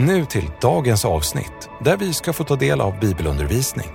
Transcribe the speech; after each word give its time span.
Nu 0.00 0.24
till 0.24 0.50
dagens 0.60 1.04
avsnitt 1.04 1.68
där 1.80 1.96
vi 1.96 2.12
ska 2.12 2.32
få 2.32 2.44
ta 2.44 2.56
del 2.56 2.80
av 2.80 3.00
bibelundervisning. 3.00 3.86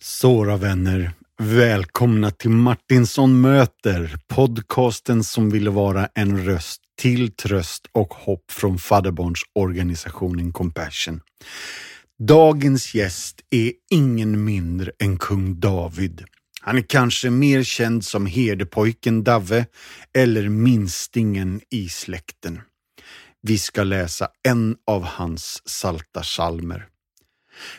Såra 0.00 0.56
vänner, 0.56 1.12
välkomna 1.38 2.30
till 2.30 2.50
Martinsson 2.50 3.40
möter, 3.40 4.16
podcasten 4.28 5.24
som 5.24 5.50
vill 5.50 5.68
vara 5.68 6.08
en 6.14 6.44
röst 6.44 6.83
till 6.98 7.32
tröst 7.32 7.86
och 7.92 8.14
hopp 8.14 8.50
från 8.50 8.78
fadderbarnsorganisationen 8.78 10.52
Compassion. 10.52 11.20
Dagens 12.18 12.94
gäst 12.94 13.40
är 13.50 13.72
ingen 13.90 14.44
mindre 14.44 14.92
än 14.98 15.18
kung 15.18 15.60
David. 15.60 16.24
Han 16.60 16.78
är 16.78 16.82
kanske 16.82 17.30
mer 17.30 17.62
känd 17.62 18.04
som 18.04 18.26
herdepojken 18.26 19.24
Dave 19.24 19.66
eller 20.14 20.48
minstingen 20.48 21.60
i 21.70 21.88
släkten. 21.88 22.60
Vi 23.42 23.58
ska 23.58 23.84
läsa 23.84 24.28
en 24.48 24.76
av 24.86 25.02
hans 25.04 25.62
salta 25.68 26.22
salmer. 26.22 26.86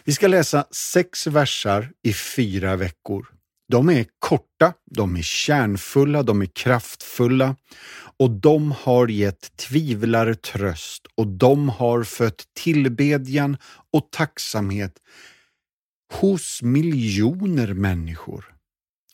Vi 0.04 0.14
ska 0.14 0.28
läsa 0.28 0.66
sex 0.72 1.28
versar 1.28 1.92
i 2.04 2.14
fyra 2.14 2.76
veckor. 2.76 3.28
De 3.68 3.90
är 3.90 4.06
korta, 4.20 4.74
de 4.92 5.16
är 5.16 5.22
kärnfulla, 5.22 6.24
de 6.24 6.42
är 6.42 6.46
kraftfulla 6.46 7.56
och 8.20 8.32
de 8.32 8.72
har 8.72 9.08
gett 9.08 9.58
tvivlare 9.58 10.36
tröst 10.36 11.08
och 11.16 11.28
de 11.28 11.70
har 11.70 12.04
fött 12.04 12.44
tillbedjan 12.54 13.58
och 13.94 14.12
tacksamhet 14.12 14.94
hos 16.14 16.62
miljoner 16.62 17.74
människor. 17.74 18.56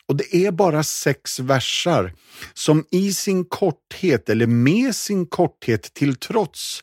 Och 0.05 0.15
det 0.17 0.35
är 0.35 0.51
bara 0.51 0.83
sex 0.83 1.39
versar 1.39 2.13
som 2.53 2.85
i 2.91 3.13
sin 3.13 3.45
korthet, 3.45 4.29
eller 4.29 4.47
med 4.47 4.95
sin 4.95 5.25
korthet 5.25 5.93
till 5.93 6.15
trots, 6.15 6.81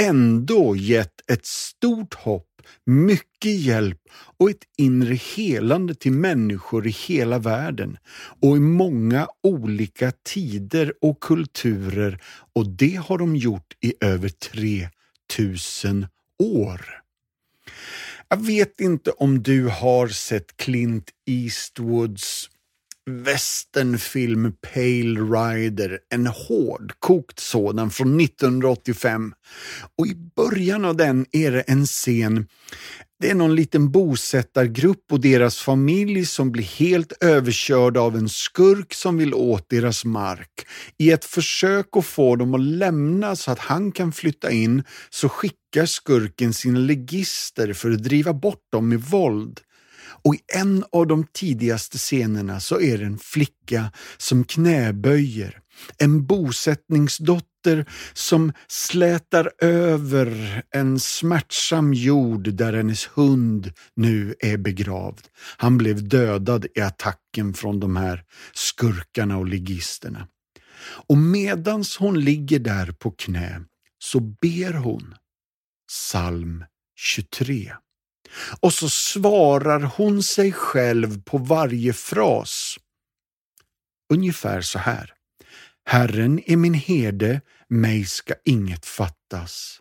ändå 0.00 0.76
gett 0.76 1.30
ett 1.30 1.46
stort 1.46 2.14
hopp 2.14 2.45
mycket 2.84 3.60
hjälp 3.60 4.00
och 4.38 4.50
ett 4.50 4.64
inre 4.78 5.14
helande 5.14 5.94
till 5.94 6.12
människor 6.12 6.86
i 6.86 6.90
hela 6.90 7.38
världen 7.38 7.98
och 8.40 8.56
i 8.56 8.60
många 8.60 9.28
olika 9.42 10.12
tider 10.24 10.92
och 11.00 11.20
kulturer 11.20 12.22
och 12.54 12.68
det 12.68 12.94
har 12.94 13.18
de 13.18 13.36
gjort 13.36 13.74
i 13.80 13.94
över 14.00 14.28
3000 14.28 16.06
år. 16.42 17.02
Jag 18.28 18.46
vet 18.46 18.80
inte 18.80 19.10
om 19.10 19.42
du 19.42 19.68
har 19.68 20.08
sett 20.08 20.56
Clint 20.56 21.10
Eastwoods 21.26 22.50
västernfilm 23.10 24.52
Pale 24.52 25.20
Rider, 25.20 25.98
en 26.14 26.26
hårdkokt 26.26 27.38
sådan 27.38 27.90
från 27.90 28.20
1985. 28.20 29.34
Och 29.98 30.06
i 30.06 30.14
början 30.36 30.84
av 30.84 30.96
den 30.96 31.26
är 31.32 31.50
det 31.52 31.60
en 31.60 31.86
scen 31.86 32.46
det 33.18 33.30
är 33.30 33.34
någon 33.34 33.54
liten 33.54 33.90
bosättargrupp 33.90 35.12
och 35.12 35.20
deras 35.20 35.58
familj 35.58 36.26
som 36.26 36.52
blir 36.52 36.64
helt 36.64 37.12
överkörda 37.20 38.00
av 38.00 38.16
en 38.16 38.28
skurk 38.28 38.94
som 38.94 39.16
vill 39.18 39.34
åt 39.34 39.70
deras 39.70 40.04
mark. 40.04 40.66
I 40.98 41.10
ett 41.10 41.24
försök 41.24 41.86
att 41.96 42.06
få 42.06 42.36
dem 42.36 42.54
att 42.54 42.60
lämna 42.60 43.36
så 43.36 43.50
att 43.50 43.58
han 43.58 43.92
kan 43.92 44.12
flytta 44.12 44.50
in 44.50 44.84
så 45.10 45.28
skickar 45.28 45.86
skurken 45.86 46.54
sina 46.54 46.78
legister 46.78 47.72
för 47.72 47.90
att 47.90 48.02
driva 48.02 48.32
bort 48.32 48.64
dem 48.72 48.88
med 48.88 49.00
våld. 49.00 49.60
Och 50.24 50.34
i 50.34 50.38
en 50.54 50.84
av 50.92 51.06
de 51.06 51.26
tidigaste 51.32 51.98
scenerna 51.98 52.60
så 52.60 52.80
är 52.80 52.98
det 52.98 53.04
en 53.04 53.18
flicka 53.18 53.92
som 54.16 54.44
knäböjer. 54.44 55.60
En 55.98 56.26
bosättningsdotter 56.26 57.86
som 58.12 58.52
slätar 58.68 59.50
över 59.58 60.62
en 60.70 61.00
smärtsam 61.00 61.94
jord 61.94 62.54
där 62.54 62.72
hennes 62.72 63.06
hund 63.06 63.72
nu 63.96 64.34
är 64.40 64.56
begravd. 64.56 65.26
Han 65.56 65.78
blev 65.78 66.08
dödad 66.08 66.66
i 66.74 66.80
attacken 66.80 67.54
från 67.54 67.80
de 67.80 67.96
här 67.96 68.24
skurkarna 68.54 69.38
och 69.38 69.46
ligisterna. 69.46 70.28
Och 71.08 71.18
medans 71.18 71.96
hon 71.96 72.20
ligger 72.20 72.58
där 72.58 72.92
på 72.92 73.10
knä 73.10 73.62
så 73.98 74.20
ber 74.20 74.72
hon 74.72 75.14
psalm 75.88 76.64
23. 76.96 77.72
Och 78.60 78.72
så 78.72 78.88
svarar 78.88 79.80
hon 79.80 80.22
sig 80.22 80.52
själv 80.52 81.22
på 81.22 81.38
varje 81.38 81.92
fras. 81.92 82.76
Ungefär 84.12 84.60
så 84.60 84.78
här. 84.78 85.12
Herren 85.84 86.40
är 86.46 86.56
min 86.56 86.74
herde, 86.74 87.40
mig 87.68 88.04
ska 88.04 88.34
inget 88.44 88.86
fattas. 88.86 89.80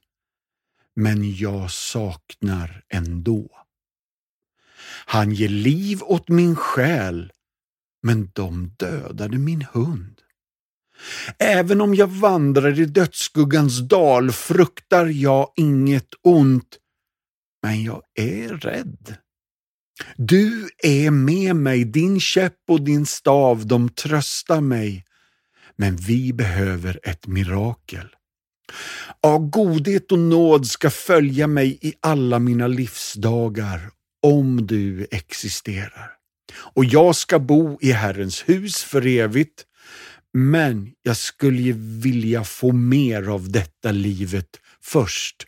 Men 0.96 1.36
jag 1.36 1.72
saknar 1.72 2.84
ändå. 2.90 3.50
Han 5.06 5.32
ger 5.32 5.50
liv 5.50 6.04
åt 6.04 6.30
min 6.30 6.56
själ, 6.56 7.32
men 8.04 8.30
de 8.34 8.68
dödade 8.68 9.38
min 9.38 9.62
hund. 9.62 10.22
Även 11.40 11.82
om 11.82 11.96
jag 11.96 12.08
vandrar 12.08 12.80
i 12.80 12.86
dödsskuggans 12.86 13.80
dal 13.80 14.32
fruktar 14.32 15.06
jag 15.06 15.52
inget 15.56 16.10
ont, 16.22 16.78
men 17.66 17.84
jag 17.84 18.02
är 18.16 18.48
rädd. 18.48 19.16
Du 20.16 20.70
är 20.84 21.12
med 21.12 21.56
mig, 21.56 21.86
din 21.86 22.20
käpp 22.20 22.58
och 22.68 22.82
din 22.82 23.06
stav, 23.06 23.68
de 23.68 23.90
tröstar 23.90 24.62
mig. 24.62 25.06
Men 25.76 25.96
vi 25.96 26.34
behöver 26.34 27.00
ett 27.04 27.28
mirakel. 27.28 28.08
Ja, 29.22 29.38
godhet 29.38 30.12
och 30.12 30.20
nåd 30.20 30.68
ska 30.68 30.90
följa 30.90 31.48
mig 31.48 31.78
i 31.82 31.94
alla 32.00 32.40
mina 32.40 32.68
livsdagar, 32.68 33.90
om 34.22 34.68
du 34.68 35.08
existerar. 35.12 36.12
Och 36.58 36.86
jag 36.86 37.16
ska 37.16 37.40
bo 37.40 37.78
i 37.82 37.92
Herrens 37.92 38.50
hus 38.50 38.84
för 38.84 39.08
evigt, 39.08 39.66
men 40.34 40.92
jag 41.02 41.18
skulle 41.18 41.72
vilja 41.78 42.44
få 42.44 42.72
mer 42.72 43.30
av 43.30 43.52
detta 43.52 43.92
livet 43.92 44.50
först 44.82 45.48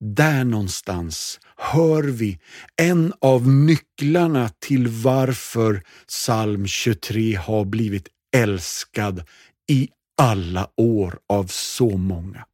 där 0.00 0.44
någonstans 0.44 1.40
hör 1.56 2.02
vi 2.02 2.38
en 2.76 3.12
av 3.20 3.48
nycklarna 3.48 4.50
till 4.58 4.88
varför 4.88 5.82
psalm 6.08 6.66
23 6.66 7.34
har 7.34 7.64
blivit 7.64 8.08
älskad 8.36 9.22
i 9.70 9.88
alla 10.22 10.70
år 10.76 11.18
av 11.28 11.46
så 11.46 11.96
många. 11.96 12.44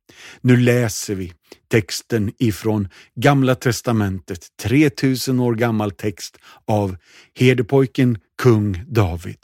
Nu 0.41 0.57
läser 0.57 1.15
vi 1.15 1.33
texten 1.69 2.33
ifrån 2.39 2.89
Gamla 3.15 3.55
testamentet, 3.55 4.47
3000 4.63 5.41
år 5.41 5.55
gammal 5.55 5.91
text 5.91 6.39
av 6.65 6.97
herdepojken 7.35 8.19
kung 8.43 8.85
David. 8.89 9.39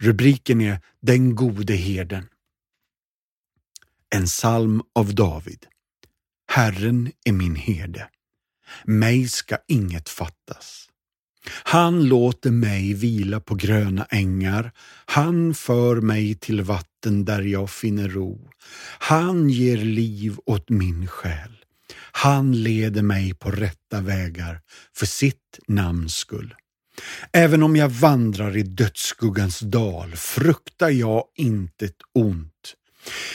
Rubriken 0.00 0.60
är 0.60 0.80
Den 1.00 1.34
gode 1.34 1.74
herden. 1.74 2.28
En 4.14 4.26
psalm 4.26 4.82
av 4.94 5.14
David. 5.14 5.66
Herren 6.48 7.12
är 7.24 7.32
min 7.32 7.56
herde. 7.56 8.08
Mig 8.84 9.28
ska 9.28 9.56
inget 9.68 10.08
fattas. 10.08 10.88
Han 11.48 12.04
låter 12.04 12.50
mig 12.50 12.94
vila 12.94 13.40
på 13.40 13.54
gröna 13.54 14.04
ängar. 14.04 14.72
Han 15.06 15.54
för 15.54 16.00
mig 16.00 16.34
till 16.34 16.62
vatten 16.62 17.24
där 17.24 17.42
jag 17.42 17.70
finner 17.70 18.08
ro. 18.08 18.50
Han 18.98 19.50
ger 19.50 19.76
liv 19.76 20.36
åt 20.46 20.70
min 20.70 21.06
själ. 21.06 21.56
Han 22.12 22.62
leder 22.62 23.02
mig 23.02 23.34
på 23.34 23.50
rätta 23.50 24.00
vägar 24.00 24.60
för 24.96 25.06
sitt 25.06 25.58
namns 25.68 26.16
skull. 26.16 26.54
Även 27.32 27.62
om 27.62 27.76
jag 27.76 27.88
vandrar 27.88 28.56
i 28.56 28.62
dödsskuggans 28.62 29.60
dal 29.60 30.16
fruktar 30.16 30.90
jag 30.90 31.24
intet 31.36 31.96
ont, 32.14 32.74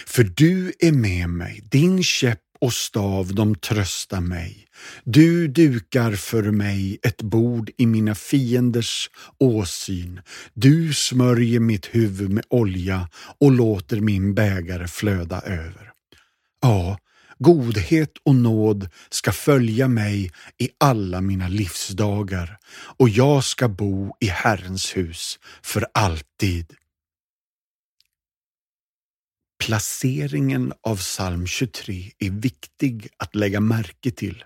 För 0.07 0.23
du 0.23 0.73
är 0.79 0.91
med 0.91 1.29
mig, 1.29 1.61
din 1.71 2.03
käpp 2.03 2.39
och 2.61 2.73
stav 2.73 3.35
de 3.35 3.55
trösta 3.55 4.21
mig. 4.21 4.67
Du 5.03 5.47
dukar 5.47 6.11
för 6.11 6.43
mig 6.43 6.99
ett 7.03 7.21
bord 7.21 7.69
i 7.77 7.85
mina 7.85 8.15
fienders 8.15 9.09
åsyn. 9.39 10.21
Du 10.53 10.93
smörjer 10.93 11.59
mitt 11.59 11.85
huvud 11.85 12.29
med 12.29 12.45
olja 12.49 13.09
och 13.39 13.51
låter 13.51 13.99
min 13.99 14.33
bägare 14.33 14.87
flöda 14.87 15.41
över. 15.41 15.91
Ja, 16.61 16.97
godhet 17.39 18.11
och 18.25 18.35
nåd 18.35 18.89
ska 19.09 19.31
följa 19.31 19.87
mig 19.87 20.31
i 20.57 20.69
alla 20.77 21.21
mina 21.21 21.47
livsdagar 21.47 22.57
och 22.97 23.09
jag 23.09 23.43
ska 23.43 23.67
bo 23.67 24.15
i 24.19 24.27
Herrens 24.27 24.97
hus 24.97 25.39
för 25.61 25.87
alltid. 25.93 26.65
Placeringen 29.61 30.73
av 30.83 30.97
psalm 30.97 31.47
23 31.47 32.11
är 32.19 32.29
viktig 32.29 33.07
att 33.17 33.35
lägga 33.35 33.59
märke 33.59 34.11
till. 34.11 34.43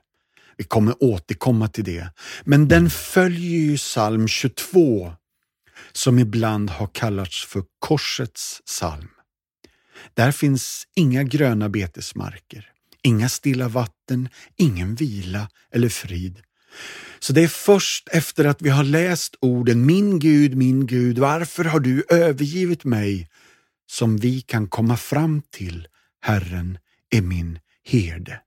Vi 0.58 0.64
kommer 0.64 1.04
återkomma 1.04 1.68
till 1.68 1.84
det. 1.84 2.10
Men 2.44 2.68
den 2.68 2.90
följer 2.90 3.60
ju 3.60 3.78
psalm 3.78 4.28
22 4.28 5.14
som 5.92 6.20
ibland 6.20 6.70
har 6.70 6.88
kallats 6.88 7.46
för 7.46 7.64
korsets 7.80 8.62
psalm. 8.66 9.10
Där 10.14 10.32
finns 10.32 10.88
inga 10.96 11.24
gröna 11.24 11.70
betesmarker, 11.70 12.70
inga 13.04 13.30
stilla 13.30 13.68
vatten, 13.68 14.30
ingen 14.58 14.96
vila 14.96 15.50
eller 15.72 15.90
frid. 15.90 16.42
Så 17.20 17.34
det 17.34 17.44
är 17.44 17.48
först 17.48 18.08
efter 18.12 18.46
att 18.46 18.62
vi 18.62 18.70
har 18.70 18.84
läst 18.84 19.36
orden 19.42 19.86
Min 19.86 20.20
Gud, 20.20 20.56
min 20.56 20.88
Gud, 20.88 21.18
varför 21.18 21.64
har 21.64 21.80
du 21.80 22.06
övergivit 22.10 22.84
mig? 22.84 23.30
Som 23.88 24.18
vi 24.18 24.42
kan 24.42 24.68
komma 24.68 24.98
fram 24.98 25.42
till 25.52 25.88
Herren 26.22 26.78
är 27.10 27.22
min 27.22 27.60
herde. 27.84 28.42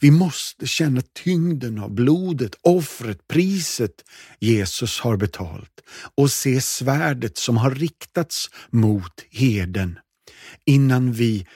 Vi 0.00 0.10
måste 0.10 0.66
känna 0.66 1.00
tyngden 1.24 1.78
av 1.78 1.90
blodet, 1.90 2.54
offret, 2.62 3.28
priset 3.28 4.04
Jesus 4.38 5.00
har 5.00 5.16
betalt 5.16 5.80
och 6.16 6.30
se 6.30 6.60
svärdet 6.60 7.38
som 7.38 7.56
har 7.56 7.70
riktats 7.70 8.50
mot 8.70 9.24
herden 9.30 9.98
innan 10.64 11.12
vi 11.12 11.46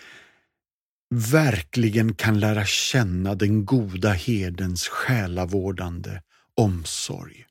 verkligen 1.15 2.15
kan 2.15 2.41
lära 2.41 2.65
känna 2.65 3.35
den 3.35 3.65
goda 3.65 4.13
herdens 4.13 4.89
själavårdande 4.89 6.23
omsorg. 6.57 7.47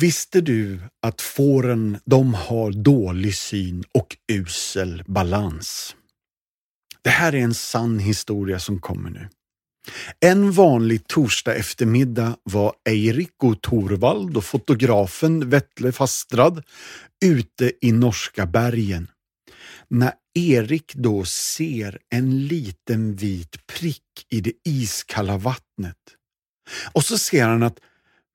Visste 0.00 0.40
du 0.40 0.80
att 1.02 1.20
fåren 1.20 1.98
de 2.04 2.34
har 2.34 2.72
dålig 2.72 3.34
syn 3.34 3.84
och 3.94 4.16
usel 4.32 5.02
balans? 5.06 5.96
Det 7.02 7.10
här 7.10 7.34
är 7.34 7.38
en 7.38 7.54
sann 7.54 7.98
historia 7.98 8.58
som 8.58 8.80
kommer 8.80 9.10
nu. 9.10 9.28
En 10.20 10.52
vanlig 10.52 11.06
torsdag 11.06 11.54
eftermiddag 11.54 12.36
var 12.42 12.74
Eirik 12.88 13.34
och 13.42 13.60
Torvald 13.62 14.36
och 14.36 14.44
fotografen 14.44 15.50
Vetle 15.50 15.92
Fastrad 15.92 16.62
ute 17.24 17.72
i 17.80 17.92
norska 17.92 18.46
bergen. 18.46 19.10
När 19.88 20.12
Erik 20.34 20.94
då 20.94 21.24
ser 21.24 21.98
en 22.10 22.46
liten 22.46 23.16
vit 23.16 23.66
prick 23.66 24.26
i 24.30 24.40
det 24.40 24.52
iskalla 24.64 25.36
vattnet. 25.38 25.96
Och 26.92 27.04
så 27.04 27.18
ser 27.18 27.44
han 27.44 27.62
att 27.62 27.78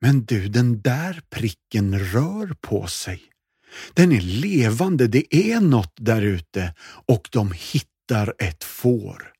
men 0.03 0.25
du, 0.25 0.47
den 0.47 0.81
där 0.81 1.21
pricken 1.29 1.99
rör 1.99 2.55
på 2.61 2.87
sig. 2.87 3.21
Den 3.93 4.11
är 4.11 4.21
levande, 4.21 5.07
det 5.07 5.35
är 5.35 5.59
något 5.59 5.93
där 5.95 6.21
ute 6.21 6.73
och 7.07 7.29
de 7.31 7.51
hittar 7.51 8.33
ett 8.39 8.63
får. 8.63 9.31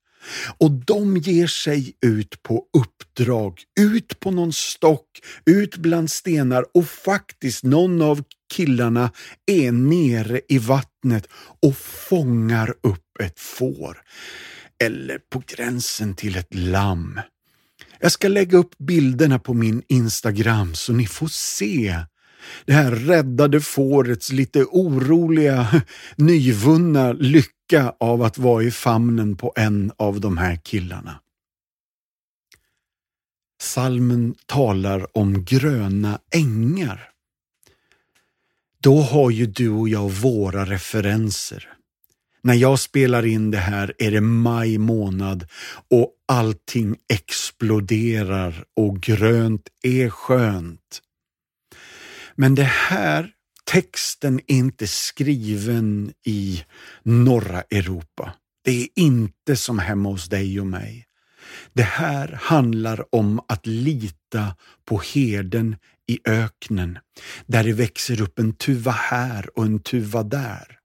Och 0.57 0.71
de 0.71 1.17
ger 1.17 1.47
sig 1.47 1.93
ut 2.05 2.43
på 2.43 2.65
uppdrag, 2.77 3.61
ut 3.79 4.19
på 4.19 4.31
någon 4.31 4.53
stock, 4.53 5.07
ut 5.45 5.77
bland 5.77 6.11
stenar 6.11 6.65
och 6.73 6.87
faktiskt 6.87 7.63
någon 7.63 8.01
av 8.01 8.23
killarna 8.53 9.11
är 9.51 9.71
nere 9.71 10.41
i 10.49 10.57
vattnet 10.57 11.27
och 11.61 11.77
fångar 11.77 12.69
upp 12.69 13.21
ett 13.23 13.39
får. 13.39 14.01
Eller 14.83 15.17
på 15.17 15.43
gränsen 15.47 16.15
till 16.15 16.35
ett 16.35 16.55
lamm. 16.55 17.19
Jag 18.03 18.11
ska 18.11 18.27
lägga 18.27 18.57
upp 18.57 18.77
bilderna 18.77 19.39
på 19.39 19.53
min 19.53 19.83
Instagram 19.87 20.75
så 20.75 20.93
ni 20.93 21.07
får 21.07 21.27
se 21.27 21.99
det 22.65 22.73
här 22.73 22.91
räddade 22.91 23.61
fårets 23.61 24.31
lite 24.31 24.63
oroliga, 24.63 25.83
nyvunna 26.15 27.13
lycka 27.13 27.93
av 27.99 28.21
att 28.21 28.37
vara 28.37 28.63
i 28.63 28.71
famnen 28.71 29.37
på 29.37 29.53
en 29.55 29.91
av 29.97 30.19
de 30.21 30.37
här 30.37 30.55
killarna. 30.55 31.19
Salmen 33.61 34.35
talar 34.45 35.17
om 35.17 35.45
gröna 35.45 36.19
ängar. 36.35 37.09
Då 38.79 39.01
har 39.01 39.29
ju 39.29 39.45
du 39.45 39.69
och 39.69 39.89
jag 39.89 40.09
våra 40.09 40.65
referenser. 40.65 41.72
När 42.43 42.53
jag 42.53 42.79
spelar 42.79 43.25
in 43.25 43.51
det 43.51 43.57
här 43.57 43.93
är 43.97 44.11
det 44.11 44.21
maj 44.21 44.77
månad 44.77 45.47
och 45.89 46.09
allting 46.27 46.95
exploderar 47.13 48.63
och 48.75 49.01
grönt 49.01 49.69
är 49.83 50.09
skönt. 50.09 51.01
Men 52.35 52.55
det 52.55 52.63
här 52.63 53.29
texten 53.63 54.39
är 54.47 54.55
inte 54.55 54.87
skriven 54.87 56.13
i 56.25 56.63
norra 57.03 57.61
Europa. 57.61 58.33
Det 58.63 58.81
är 58.81 58.87
inte 58.95 59.55
som 59.55 59.79
hemma 59.79 60.09
hos 60.09 60.29
dig 60.29 60.59
och 60.59 60.67
mig. 60.67 61.05
Det 61.73 61.83
här 61.83 62.39
handlar 62.41 63.15
om 63.15 63.41
att 63.47 63.65
lita 63.65 64.55
på 64.85 65.01
herden 65.13 65.75
i 66.07 66.19
öknen, 66.25 66.99
där 67.45 67.63
det 67.63 67.73
växer 67.73 68.21
upp 68.21 68.39
en 68.39 68.53
tuva 68.53 68.91
här 68.91 69.57
och 69.57 69.65
en 69.65 69.79
tuva 69.79 70.23
där. 70.23 70.79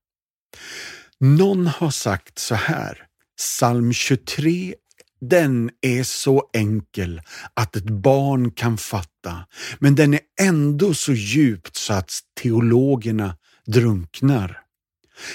Någon 1.21 1.67
har 1.67 1.91
sagt 1.91 2.39
så 2.39 2.55
här, 2.55 3.07
psalm 3.39 3.93
23 3.93 4.75
den 5.21 5.71
är 5.81 6.03
så 6.03 6.51
enkel 6.53 7.21
att 7.55 7.77
ett 7.77 7.91
barn 7.91 8.51
kan 8.51 8.79
fatta, 8.79 9.47
men 9.79 9.95
den 9.95 10.15
är 10.15 10.21
ändå 10.41 10.95
så 10.95 11.13
djupt 11.13 11.77
så 11.77 11.93
att 11.93 12.13
teologerna 12.41 13.37
drunknar. 13.67 14.61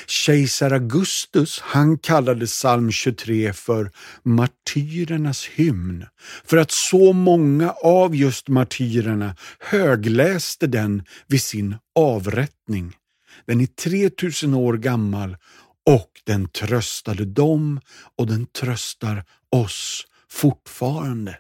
Kejsar 0.07 0.72
Augustus 0.72 1.60
han 1.60 1.98
kallade 1.98 2.46
psalm 2.46 2.91
23 2.91 3.53
för 3.53 3.91
martyrernas 4.24 5.46
hymn 5.46 6.05
för 6.46 6.58
att 6.58 6.72
så 6.72 7.13
många 7.13 7.72
av 7.72 8.15
just 8.15 8.48
martyrerna 8.48 9.36
högläste 9.60 10.67
den 10.67 11.03
vid 11.27 11.41
sin 11.41 11.75
avrättning. 11.96 12.96
Den 13.46 13.62
är 13.62 13.65
3000 13.65 14.53
år 14.53 14.74
gammal 14.74 15.38
och 15.86 16.10
den 16.24 16.50
tröstade 16.50 17.25
dem 17.25 17.80
och 18.18 18.28
den 18.28 18.46
tröstar 18.46 19.25
oss 19.50 20.08
fortfarande. 20.30 21.40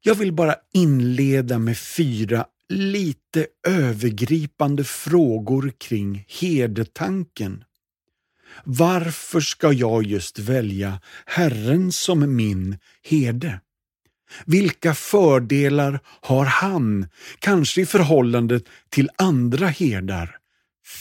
Jag 0.00 0.14
vill 0.14 0.32
bara 0.32 0.54
inleda 0.72 1.58
med 1.58 1.78
fyra 1.78 2.46
lite 2.68 3.46
övergripande 3.68 4.84
frågor 4.84 5.72
kring 5.78 6.24
herdetanken. 6.28 7.64
Varför 8.64 9.40
ska 9.40 9.72
jag 9.72 10.04
just 10.04 10.38
välja 10.38 11.00
Herren 11.26 11.92
som 11.92 12.36
min 12.36 12.78
herde? 13.02 13.60
Vilka 14.46 14.94
fördelar 14.94 16.00
har 16.20 16.44
han, 16.44 17.08
kanske 17.38 17.80
i 17.80 17.86
förhållande 17.86 18.60
till 18.88 19.10
andra 19.18 19.66
herdar? 19.66 20.36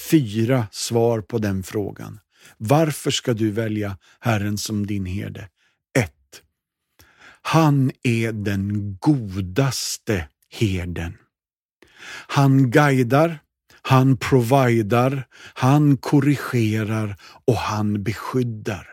Fyra 0.10 0.68
svar 0.72 1.22
på 1.22 1.38
den 1.38 1.64
frågan. 1.64 2.20
Varför 2.58 3.12
ska 3.12 3.34
du 3.34 3.52
välja 3.52 3.98
Herren 4.20 4.58
som 4.58 4.88
din 4.88 5.06
herde? 5.06 5.50
1. 6.00 6.12
Han 7.42 7.92
är 8.04 8.32
den 8.32 8.98
godaste 8.98 10.28
herden. 10.50 11.18
Han 12.28 12.72
guidar, 12.72 13.40
han 13.82 14.18
providar, 14.18 15.28
han 15.54 15.98
korrigerar 15.98 17.18
och 17.46 17.58
han 17.58 18.04
beskyddar. 18.04 18.88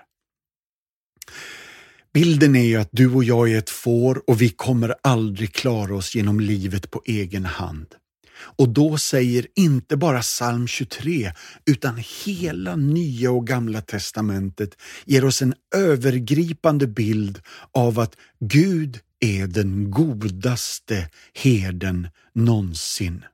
Bilden 2.14 2.56
är 2.56 2.64
ju 2.64 2.76
att 2.76 2.88
du 2.92 3.14
och 3.14 3.24
jag 3.24 3.50
är 3.50 3.58
ett 3.58 3.70
får 3.70 4.30
och 4.30 4.40
vi 4.40 4.48
kommer 4.48 4.94
aldrig 5.02 5.52
klara 5.52 5.94
oss 5.94 6.14
genom 6.14 6.40
livet 6.40 6.90
på 6.90 7.02
egen 7.04 7.44
hand. 7.44 7.94
Och 8.56 8.68
då 8.68 8.98
säger 8.98 9.46
inte 9.54 9.96
bara 9.96 10.22
psalm 10.22 10.66
23 10.66 11.32
utan 11.66 12.02
hela 12.24 12.76
Nya 12.76 13.30
och 13.30 13.46
Gamla 13.46 13.80
testamentet 13.80 14.76
ger 15.04 15.24
oss 15.24 15.42
en 15.42 15.54
övergripande 15.74 16.86
bild 16.86 17.40
av 17.72 18.00
att 18.00 18.16
Gud 18.40 18.98
är 19.20 19.46
den 19.46 19.90
godaste 19.90 21.08
herden 21.34 22.08
någonsin. 22.34 23.24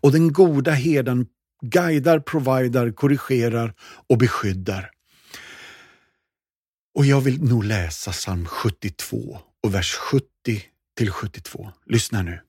Och 0.00 0.12
den 0.12 0.32
goda 0.32 0.70
herden 0.70 1.26
guidar, 1.62 2.18
providar, 2.18 2.90
korrigerar 2.90 3.74
och 4.08 4.18
beskyddar. 4.18 4.90
Och 6.94 7.06
jag 7.06 7.20
vill 7.20 7.42
nog 7.42 7.64
läsa 7.64 8.12
psalm 8.12 8.46
72 8.46 9.38
och 9.62 9.74
vers 9.74 9.94
70 9.94 10.26
till 10.96 11.10
72. 11.10 11.70
Lyssna 11.86 12.22
nu. 12.22 12.40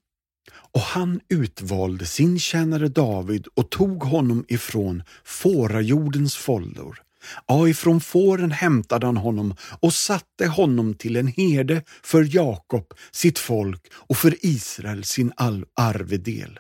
Och 0.51 0.82
han 0.82 1.20
utvalde 1.30 2.06
sin 2.06 2.39
tjänare 2.39 2.88
David 2.88 3.48
och 3.56 3.70
tog 3.70 4.04
honom 4.04 4.46
ifrån 4.48 5.04
fårajordens 5.24 6.36
foldor. 6.36 7.01
Ja, 7.48 7.68
ifrån 7.68 8.01
fåren 8.01 8.51
hämtade 8.51 9.06
han 9.06 9.18
honom 9.18 9.56
och 9.80 9.94
satte 9.94 10.48
honom 10.48 10.94
till 10.94 11.16
en 11.16 11.27
herde 11.27 11.84
för 12.04 12.36
Jakob, 12.36 12.94
sitt 13.12 13.39
folk, 13.39 13.88
och 13.94 14.18
för 14.18 14.36
Israel, 14.46 15.04
sin 15.04 15.32
arvedel. 15.75 16.60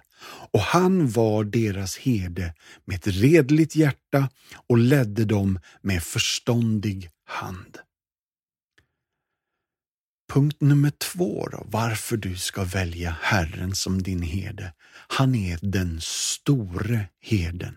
Och 0.51 0.59
han 0.59 1.09
var 1.09 1.43
deras 1.43 1.97
herde 1.97 2.53
med 2.85 2.95
ett 2.95 3.07
redligt 3.07 3.75
hjärta 3.75 4.29
och 4.67 4.77
ledde 4.77 5.25
dem 5.25 5.59
med 5.81 6.03
förståndig 6.03 7.09
hand. 7.25 7.77
Punkt 10.29 10.61
nummer 10.61 10.89
två 10.89 11.47
då, 11.51 11.65
varför 11.69 12.17
du 12.17 12.35
ska 12.35 12.63
välja 12.63 13.15
Herren 13.21 13.75
som 13.75 14.01
din 14.03 14.21
herde. 14.21 14.73
Han 15.07 15.35
är 15.35 15.59
den 15.61 16.01
store 16.01 17.05
herden. 17.21 17.75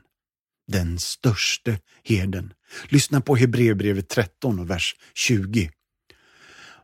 Den 0.72 0.98
störste 0.98 1.78
herden. 2.04 2.52
Lyssna 2.88 3.20
på 3.20 3.36
Hebreerbrevet 3.36 4.08
13 4.08 4.58
och 4.58 4.70
vers 4.70 4.96
20. 5.14 5.70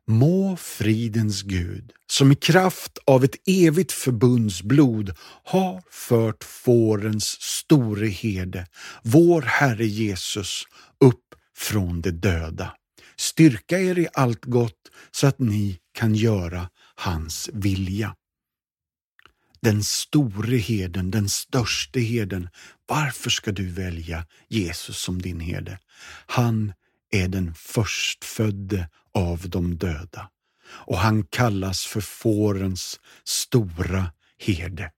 Må 0.08 0.56
fridens 0.56 1.42
Gud, 1.42 1.92
som 2.06 2.32
i 2.32 2.35
kraft 2.35 2.99
av 3.06 3.25
ett 3.25 3.37
evigt 3.46 3.92
förbundsblod 3.92 5.14
har 5.44 5.82
fört 5.90 6.44
fårens 6.44 7.25
store 7.40 8.06
herde, 8.06 8.66
vår 9.02 9.42
Herre 9.42 9.87
Jesus, 9.87 10.64
upp 11.00 11.25
från 11.56 12.00
de 12.00 12.11
döda. 12.11 12.73
Styrka 13.18 13.78
er 13.78 13.99
i 13.99 14.08
allt 14.14 14.44
gott 14.44 14.90
så 15.11 15.26
att 15.26 15.38
ni 15.38 15.78
kan 15.92 16.14
göra 16.14 16.70
hans 16.94 17.50
vilja. 17.52 18.16
Den 19.61 19.85
store 19.85 20.56
heden, 20.56 21.11
den 21.11 21.28
störste 21.28 22.00
heden. 22.00 22.49
Varför 22.87 23.30
ska 23.30 23.52
du 23.52 23.70
välja 23.70 24.26
Jesus 24.49 24.99
som 24.99 25.23
din 25.23 25.40
herde? 25.40 25.78
Han 26.26 26.73
är 27.11 27.28
den 27.28 27.54
förstfödde 27.54 28.88
av 29.14 29.49
de 29.49 29.76
döda 29.76 30.30
och 30.68 30.99
han 30.99 31.25
kallas 31.25 31.85
för 31.85 32.00
fårens 32.00 33.00
stora 33.25 34.12
herde. 34.38 34.92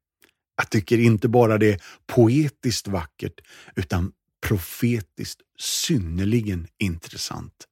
Jag 0.56 0.70
tycker 0.70 0.98
inte 0.98 1.28
bara 1.28 1.58
det 1.58 1.72
är 1.72 1.80
poetiskt 2.06 2.88
vackert 2.88 3.40
utan 3.76 4.12
profetiskt 4.46 5.40
synnerligen 5.58 6.68
intressant. 6.78 7.66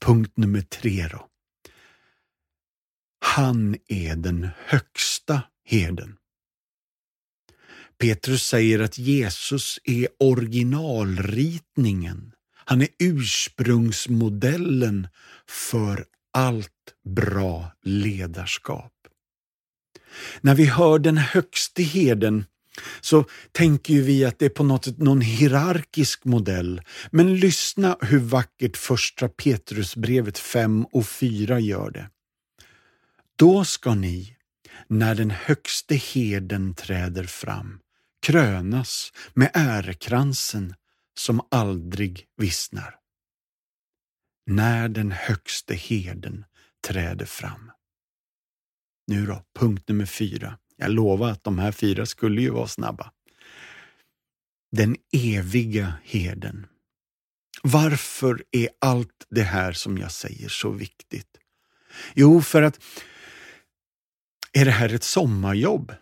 Punkt 0.00 0.36
nummer 0.36 0.60
tre 0.60 1.08
då. 1.10 1.28
Han 3.18 3.76
är 3.88 4.16
den 4.16 4.48
högsta 4.66 5.42
herden. 5.64 6.16
Petrus 7.98 8.46
säger 8.46 8.78
att 8.78 8.98
Jesus 8.98 9.78
är 9.84 10.08
originalritningen. 10.18 12.32
Han 12.54 12.82
är 12.82 12.88
ursprungsmodellen 12.98 15.08
för 15.48 16.06
allt 16.32 16.94
bra 17.04 17.72
ledarskap. 17.82 18.92
När 20.40 20.54
vi 20.54 20.64
hör 20.64 20.98
den 20.98 21.16
högste 21.16 21.82
herden 21.82 22.44
så 23.00 23.24
tänker 23.52 23.94
ju 23.94 24.02
vi 24.02 24.24
att 24.24 24.38
det 24.38 24.44
är 24.44 24.50
på 24.50 24.64
något 24.64 24.84
sätt 24.84 24.98
någon 24.98 25.20
hierarkisk 25.20 26.24
modell. 26.24 26.82
Men 27.10 27.36
lyssna 27.36 27.96
hur 28.00 28.18
vackert 28.18 28.76
första 28.76 29.28
Petrusbrevet 29.28 30.38
5 30.38 30.84
och 30.84 31.06
4 31.06 31.60
gör 31.60 31.90
det. 31.90 32.10
Då 33.36 33.64
ska 33.64 33.94
ni, 33.94 34.36
när 34.88 35.14
den 35.14 35.30
högste 35.30 35.94
herden 35.94 36.74
träder 36.74 37.24
fram, 37.24 37.80
krönas 38.26 39.12
med 39.34 39.50
ärekransen 39.54 40.74
som 41.18 41.40
aldrig 41.50 42.24
vissnar. 42.36 42.94
När 44.46 44.88
den 44.88 45.12
högste 45.12 45.74
herden 45.74 46.44
träder 46.88 47.26
fram. 47.26 47.70
Nu 49.06 49.26
då, 49.26 49.44
punkt 49.58 49.88
nummer 49.88 50.06
fyra. 50.06 50.58
Jag 50.76 50.90
lovar 50.90 51.30
att 51.30 51.44
de 51.44 51.58
här 51.58 51.72
fyra 51.72 52.06
skulle 52.06 52.42
ju 52.42 52.50
vara 52.50 52.66
snabba. 52.66 53.12
Den 54.72 54.96
eviga 55.12 55.92
herden. 56.04 56.66
Varför 57.62 58.42
är 58.52 58.68
allt 58.80 59.26
det 59.30 59.42
här 59.42 59.72
som 59.72 59.98
jag 59.98 60.12
säger 60.12 60.48
så 60.48 60.70
viktigt? 60.70 61.38
Jo, 62.14 62.42
för 62.42 62.62
att 62.62 62.80
är 64.52 64.64
det 64.64 64.70
här 64.70 64.94
ett 64.94 65.04
sommarjobb? 65.04 65.92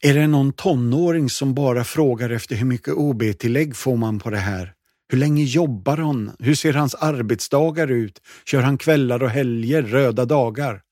Är 0.00 0.14
det 0.14 0.26
någon 0.26 0.52
tonåring 0.52 1.30
som 1.30 1.54
bara 1.54 1.84
frågar 1.84 2.30
efter 2.30 2.56
hur 2.56 2.66
mycket 2.66 2.94
OB-tillägg 2.94 3.76
får 3.76 3.96
man 3.96 4.18
på 4.18 4.30
det 4.30 4.38
här? 4.38 4.72
Hur 5.08 5.18
länge 5.18 5.44
jobbar 5.44 5.96
han? 5.96 6.36
Hur 6.38 6.54
ser 6.54 6.72
hans 6.72 6.94
arbetsdagar 6.94 7.90
ut? 7.90 8.20
Kör 8.44 8.62
han 8.62 8.78
kvällar 8.78 9.22
och 9.22 9.30
helger, 9.30 9.82
röda 9.82 10.24
dagar? 10.24 10.82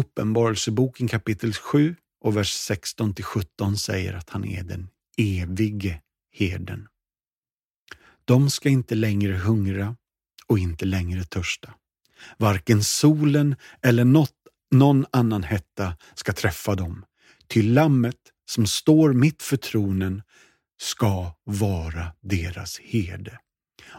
Uppenbarelseboken 0.00 1.08
kapitel 1.08 1.52
7 1.52 1.96
och 2.20 2.36
vers 2.36 2.52
16 2.52 3.14
till 3.14 3.24
17 3.24 3.76
säger 3.76 4.14
att 4.14 4.30
han 4.30 4.44
är 4.44 4.62
den 4.62 4.88
evige 5.18 6.00
herden. 6.32 6.88
De 8.24 8.50
ska 8.50 8.68
inte 8.68 8.94
längre 8.94 9.32
hungra 9.32 9.96
och 10.46 10.58
inte 10.58 10.84
längre 10.84 11.24
törsta. 11.24 11.74
Varken 12.36 12.84
solen 12.84 13.56
eller 13.82 14.04
något, 14.04 14.34
någon 14.70 15.06
annan 15.10 15.42
hetta 15.42 15.96
ska 16.14 16.32
träffa 16.32 16.74
dem, 16.74 17.04
ty 17.48 17.62
lammet 17.62 18.20
som 18.50 18.66
står 18.66 19.12
mitt 19.12 19.42
för 19.42 19.56
tronen 19.56 20.22
ska 20.80 21.32
vara 21.44 22.12
deras 22.20 22.78
herde 22.78 23.38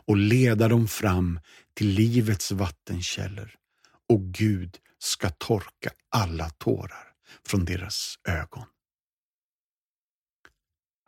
och 0.08 0.17
leda 0.17 0.67
dem 0.67 0.88
fram 0.88 1.39
till 1.74 1.88
livets 1.88 2.51
vattenkällor 2.51 3.51
och 4.10 4.22
Gud 4.22 4.77
ska 5.03 5.29
torka 5.29 5.91
alla 6.10 6.50
tårar 6.50 7.13
från 7.46 7.65
deras 7.65 8.20
ögon. 8.27 8.65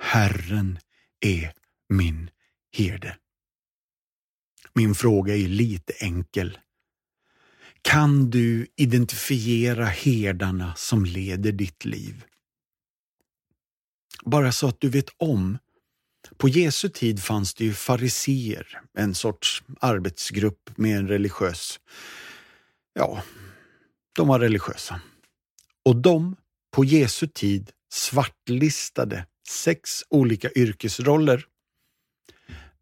Herren 0.02 0.80
är 1.20 1.54
min 1.90 2.30
herde. 2.72 3.18
Min 4.74 4.96
fråga 4.96 5.36
är 5.36 5.48
lite 5.48 5.94
enkel. 6.00 6.60
Kan 7.82 8.30
du 8.30 8.68
identifiera 8.76 9.86
herdarna 9.86 10.76
som 10.76 11.06
leder 11.06 11.52
ditt 11.52 11.86
liv? 11.86 12.24
Bara 14.26 14.52
så 14.52 14.68
att 14.68 14.82
du 14.82 14.90
vet 14.90 15.10
om. 15.18 15.58
På 16.38 16.50
Jesu 16.50 16.90
tid 16.90 17.24
fanns 17.24 17.54
det 17.54 17.66
ju 17.66 17.74
fariseer, 17.74 18.82
en 18.94 19.16
sorts 19.16 19.64
arbetsgrupp 19.80 20.78
med 20.78 20.98
en 20.98 21.08
religiös 21.08 21.80
ja, 22.94 23.24
de 24.16 24.28
var 24.28 24.40
religiösa. 24.40 25.02
Och 25.86 25.96
de, 25.96 26.36
på 26.72 26.86
Jesu 26.86 27.28
tid, 27.28 27.72
svartlistade 27.94 29.26
sex 29.50 30.04
olika 30.10 30.50
yrkesroller. 30.56 31.46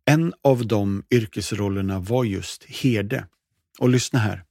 En 0.05 0.33
av 0.41 0.67
de 0.67 1.03
yrkesrollerna 1.09 1.99
var 1.99 2.23
just 2.23 2.63
herde. 2.63 3.27
Och 3.79 3.89
lyssna 3.89 4.19
här. 4.19 4.43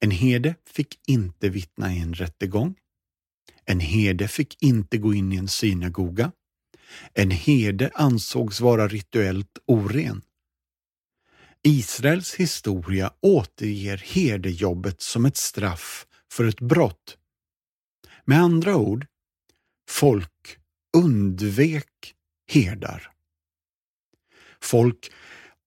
En 0.00 0.10
herde 0.10 0.54
fick 0.66 0.98
inte 1.06 1.48
vittna 1.48 1.94
i 1.94 1.98
en 1.98 2.14
rättegång. 2.14 2.74
En 3.64 3.80
herde 3.80 4.28
fick 4.28 4.62
inte 4.62 4.98
gå 4.98 5.14
in 5.14 5.32
i 5.32 5.36
en 5.36 5.48
synagoga. 5.48 6.32
En 7.14 7.30
herde 7.30 7.90
ansågs 7.94 8.60
vara 8.60 8.88
rituellt 8.88 9.58
oren. 9.66 10.22
Israels 11.62 12.34
historia 12.34 13.12
återger 13.20 13.96
herdejobbet 13.96 15.02
som 15.02 15.24
ett 15.24 15.36
straff 15.36 16.06
för 16.32 16.44
ett 16.44 16.60
brott. 16.60 17.18
Med 18.24 18.38
andra 18.38 18.76
ord, 18.76 19.06
folk 19.90 20.58
undvek 20.96 22.14
herdar. 22.46 23.12
Folk 24.60 25.12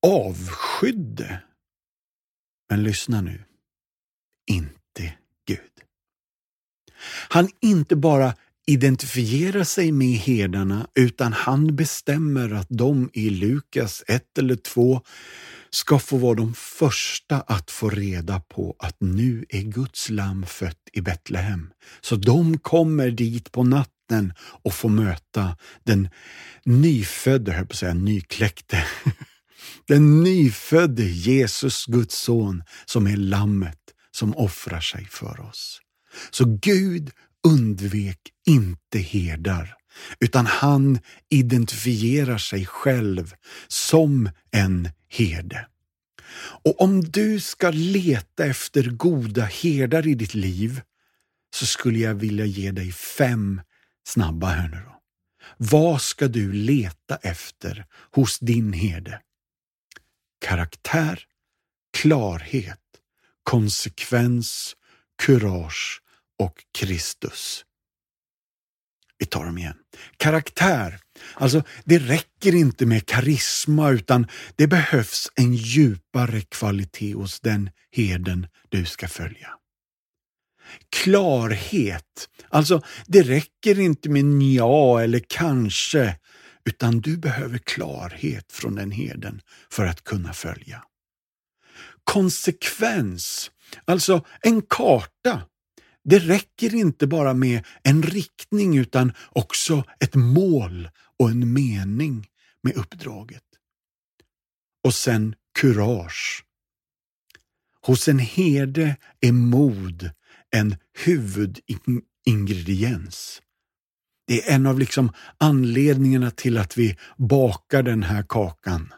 avskydde. 0.07 1.43
Men 2.69 2.83
lyssna 2.83 3.21
nu, 3.21 3.43
inte 4.51 5.13
Gud. 5.47 5.83
Han 7.29 7.49
inte 7.59 7.95
bara 7.95 8.35
identifierar 8.65 9.63
sig 9.63 9.91
med 9.91 10.17
herdarna 10.17 10.87
utan 10.95 11.33
han 11.33 11.75
bestämmer 11.75 12.53
att 12.53 12.67
de 12.69 13.09
i 13.13 13.29
Lukas 13.29 14.03
1 14.07 14.37
eller 14.37 14.55
2 14.55 15.01
ska 15.73 15.99
få 15.99 16.17
vara 16.17 16.35
de 16.35 16.53
första 16.53 17.41
att 17.41 17.71
få 17.71 17.89
reda 17.89 18.39
på 18.39 18.75
att 18.79 18.95
nu 18.99 19.45
är 19.49 19.61
Guds 19.61 20.09
lamm 20.09 20.45
fött 20.45 20.89
i 20.93 21.01
Betlehem. 21.01 21.69
Så 22.01 22.15
de 22.15 22.57
kommer 22.57 23.11
dit 23.11 23.51
på 23.51 23.63
natten 23.63 24.33
och 24.39 24.73
får 24.73 24.89
möta 24.89 25.57
den 25.83 26.09
nyfödde, 26.63 27.51
höll 27.51 27.65
på 27.65 27.71
att 27.71 27.77
säga 27.77 27.93
nykläckte, 27.93 28.85
den 29.87 30.23
nyfödde 30.23 31.03
Jesus, 31.03 31.85
Guds 31.85 32.15
son, 32.15 32.63
som 32.85 33.07
är 33.07 33.17
lammet 33.17 33.77
som 34.11 34.35
offrar 34.35 34.79
sig 34.79 35.05
för 35.05 35.39
oss. 35.39 35.81
Så 36.31 36.57
Gud 36.61 37.11
undvek 37.47 38.19
inte 38.47 38.99
herdar, 38.99 39.75
utan 40.19 40.45
han 40.45 40.99
identifierar 41.29 42.37
sig 42.37 42.65
själv 42.65 43.33
som 43.67 44.29
en 44.51 44.89
herde. 45.09 45.67
Och 46.63 46.81
om 46.81 47.01
du 47.03 47.39
ska 47.39 47.71
leta 47.71 48.45
efter 48.45 48.83
goda 48.83 49.45
herdar 49.45 50.07
i 50.07 50.15
ditt 50.15 50.33
liv 50.33 50.81
så 51.53 51.65
skulle 51.65 51.99
jag 51.99 52.13
vilja 52.13 52.45
ge 52.45 52.71
dig 52.71 52.91
fem 52.91 53.61
snabba 54.07 54.47
här 54.47 54.67
nu 54.67 54.77
då. 54.85 55.01
Vad 55.57 56.01
ska 56.01 56.27
du 56.27 56.51
leta 56.51 57.15
efter 57.15 57.85
hos 58.11 58.39
din 58.39 58.73
herde? 58.73 59.21
Karaktär, 60.45 61.23
klarhet, 61.97 62.79
konsekvens, 63.43 64.75
kurage 65.23 66.01
och 66.39 66.65
Kristus. 66.71 67.65
Vi 69.21 69.27
tar 69.27 69.45
dem 69.45 69.57
igen. 69.57 69.73
Karaktär. 70.17 70.99
Alltså, 71.33 71.63
det 71.83 71.97
räcker 71.97 72.55
inte 72.55 72.85
med 72.85 73.05
karisma 73.05 73.89
utan 73.89 74.27
det 74.55 74.67
behövs 74.67 75.31
en 75.35 75.53
djupare 75.53 76.41
kvalitet 76.41 77.13
hos 77.13 77.39
den 77.39 77.69
heden 77.91 78.47
du 78.69 78.85
ska 78.85 79.07
följa. 79.07 79.49
Klarhet. 80.89 82.29
Alltså, 82.49 82.81
det 83.07 83.21
räcker 83.21 83.79
inte 83.79 84.09
med 84.09 84.25
nja 84.25 85.01
eller 85.03 85.21
kanske 85.27 86.15
utan 86.65 87.01
du 87.01 87.17
behöver 87.17 87.57
klarhet 87.57 88.51
från 88.51 88.75
den 88.75 88.91
heden 88.91 89.41
för 89.71 89.85
att 89.85 90.03
kunna 90.03 90.33
följa. 90.33 90.83
Konsekvens. 92.03 93.51
Alltså 93.85 94.25
en 94.41 94.61
karta 94.61 95.41
det 96.03 96.19
räcker 96.19 96.75
inte 96.75 97.07
bara 97.07 97.33
med 97.33 97.65
en 97.83 98.03
riktning 98.03 98.77
utan 98.77 99.13
också 99.29 99.83
ett 99.99 100.15
mål 100.15 100.89
och 101.19 101.29
en 101.29 101.53
mening 101.53 102.27
med 102.63 102.75
uppdraget. 102.75 103.43
Och 104.83 104.93
sen 104.93 105.35
kurage. 105.59 106.45
Hos 107.81 108.07
en 108.07 108.19
herde 108.19 108.97
är 109.19 109.31
mod 109.31 110.11
en 110.49 110.75
huvudingrediens. 111.05 113.41
Det 114.27 114.49
är 114.49 114.55
en 114.55 114.65
av 114.65 114.79
liksom 114.79 115.11
anledningarna 115.37 116.31
till 116.31 116.57
att 116.57 116.77
vi 116.77 116.97
bakar 117.17 117.83
den 117.83 118.03
här 118.03 118.25
kakan. 118.29 118.93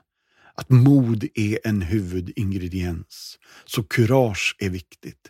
Att 0.56 0.70
mod 0.70 1.28
är 1.34 1.68
en 1.68 1.82
huvudingrediens. 1.82 3.40
Så 3.66 3.84
kurage 3.84 4.56
är 4.60 4.70
viktigt. 4.70 5.30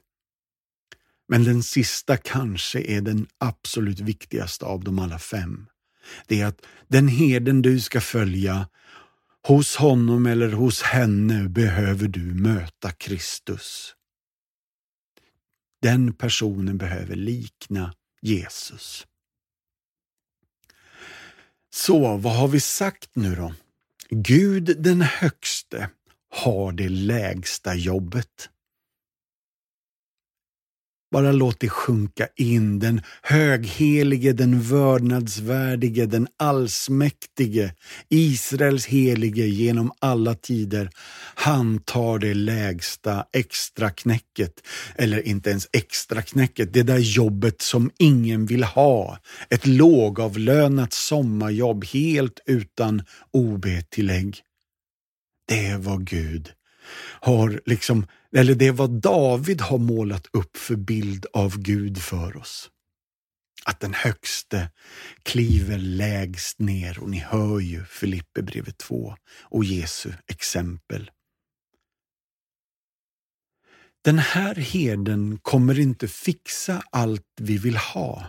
Men 1.27 1.44
den 1.44 1.63
sista 1.63 2.18
kanske 2.18 2.82
är 2.82 3.01
den 3.01 3.27
absolut 3.38 4.00
viktigaste 4.00 4.65
av 4.65 4.84
de 4.84 5.00
alla 5.00 5.20
fem. 5.20 5.68
Det 6.27 6.42
är 6.42 6.46
att 6.46 6.65
den 6.88 7.08
herden 7.08 7.62
du 7.62 7.80
ska 7.80 8.01
följa, 8.01 8.68
hos 9.48 9.75
honom 9.75 10.25
eller 10.25 10.51
hos 10.51 10.82
henne 10.82 11.50
behöver 11.50 12.08
du 12.08 12.34
möta 12.34 12.92
Kristus. 12.92 13.96
Den 15.82 16.13
personen 16.13 16.77
behöver 16.77 17.15
likna 17.15 17.94
Jesus. 18.22 19.08
Så 21.74 22.18
vad 22.18 22.36
har 22.36 22.48
vi 22.48 22.60
sagt 22.60 23.15
nu 23.15 23.36
då? 23.36 23.53
Gud 24.10 24.84
den 24.84 25.01
högste 25.01 25.89
har 26.29 26.72
det 26.72 26.90
lägsta 26.90 27.75
jobbet. 27.75 28.50
Bara 31.14 31.32
låt 31.32 31.60
det 31.60 31.70
sjunka 31.70 32.28
in, 32.36 32.80
den 32.80 33.02
höghelige, 33.22 34.34
den 34.34 34.62
vördnadsvärdige, 34.62 36.06
den 36.06 36.28
allsmäktige, 36.38 37.74
Israels 38.10 38.86
helige 38.86 39.46
genom 39.46 39.92
alla 40.00 40.36
tider. 40.36 40.90
Han 41.36 41.80
tar 41.80 42.20
det 42.20 42.34
lägsta 42.34 43.26
extraknäcket, 43.34 44.54
eller 44.96 45.28
inte 45.28 45.50
ens 45.50 45.68
extraknäcket, 45.74 46.74
det 46.74 46.84
där 46.84 47.00
jobbet 47.00 47.62
som 47.62 47.92
ingen 48.00 48.46
vill 48.46 48.64
ha. 48.64 49.18
Ett 49.50 49.68
lågavlönat 49.68 50.94
sommarjobb 50.94 51.86
helt 51.86 52.40
utan 52.46 53.02
OB-tillägg. 53.34 54.38
Det 55.48 55.78
var 55.78 55.98
Gud 55.98 56.50
har 57.00 57.62
liksom, 57.66 58.08
eller 58.36 58.56
det 58.56 58.68
är 58.68 58.72
vad 58.72 59.01
David 59.01 59.62
har 59.62 59.77
målat 59.77 60.27
upp 60.32 60.58
för 60.58 60.75
bild 60.75 61.25
av 61.34 61.58
Gud 61.58 61.98
för 61.98 62.38
oss. 62.38 62.70
Att 63.66 63.79
den 63.79 63.94
högste 63.94 64.72
kliver 65.24 65.77
lägst 65.77 66.60
ner 66.60 67.00
och 67.00 67.10
ni 67.10 67.18
hör 67.18 67.60
ju 67.60 67.86
Filippe 67.86 68.42
brevet 68.42 68.77
2 68.77 69.16
och 69.42 69.64
Jesu 69.64 70.12
exempel. 70.27 71.12
Den 74.03 74.20
här 74.20 74.56
herden 74.56 75.40
kommer 75.42 75.79
inte 75.79 76.08
fixa 76.08 76.84
allt 76.92 77.27
vi 77.42 77.58
vill 77.58 77.77
ha, 77.77 78.25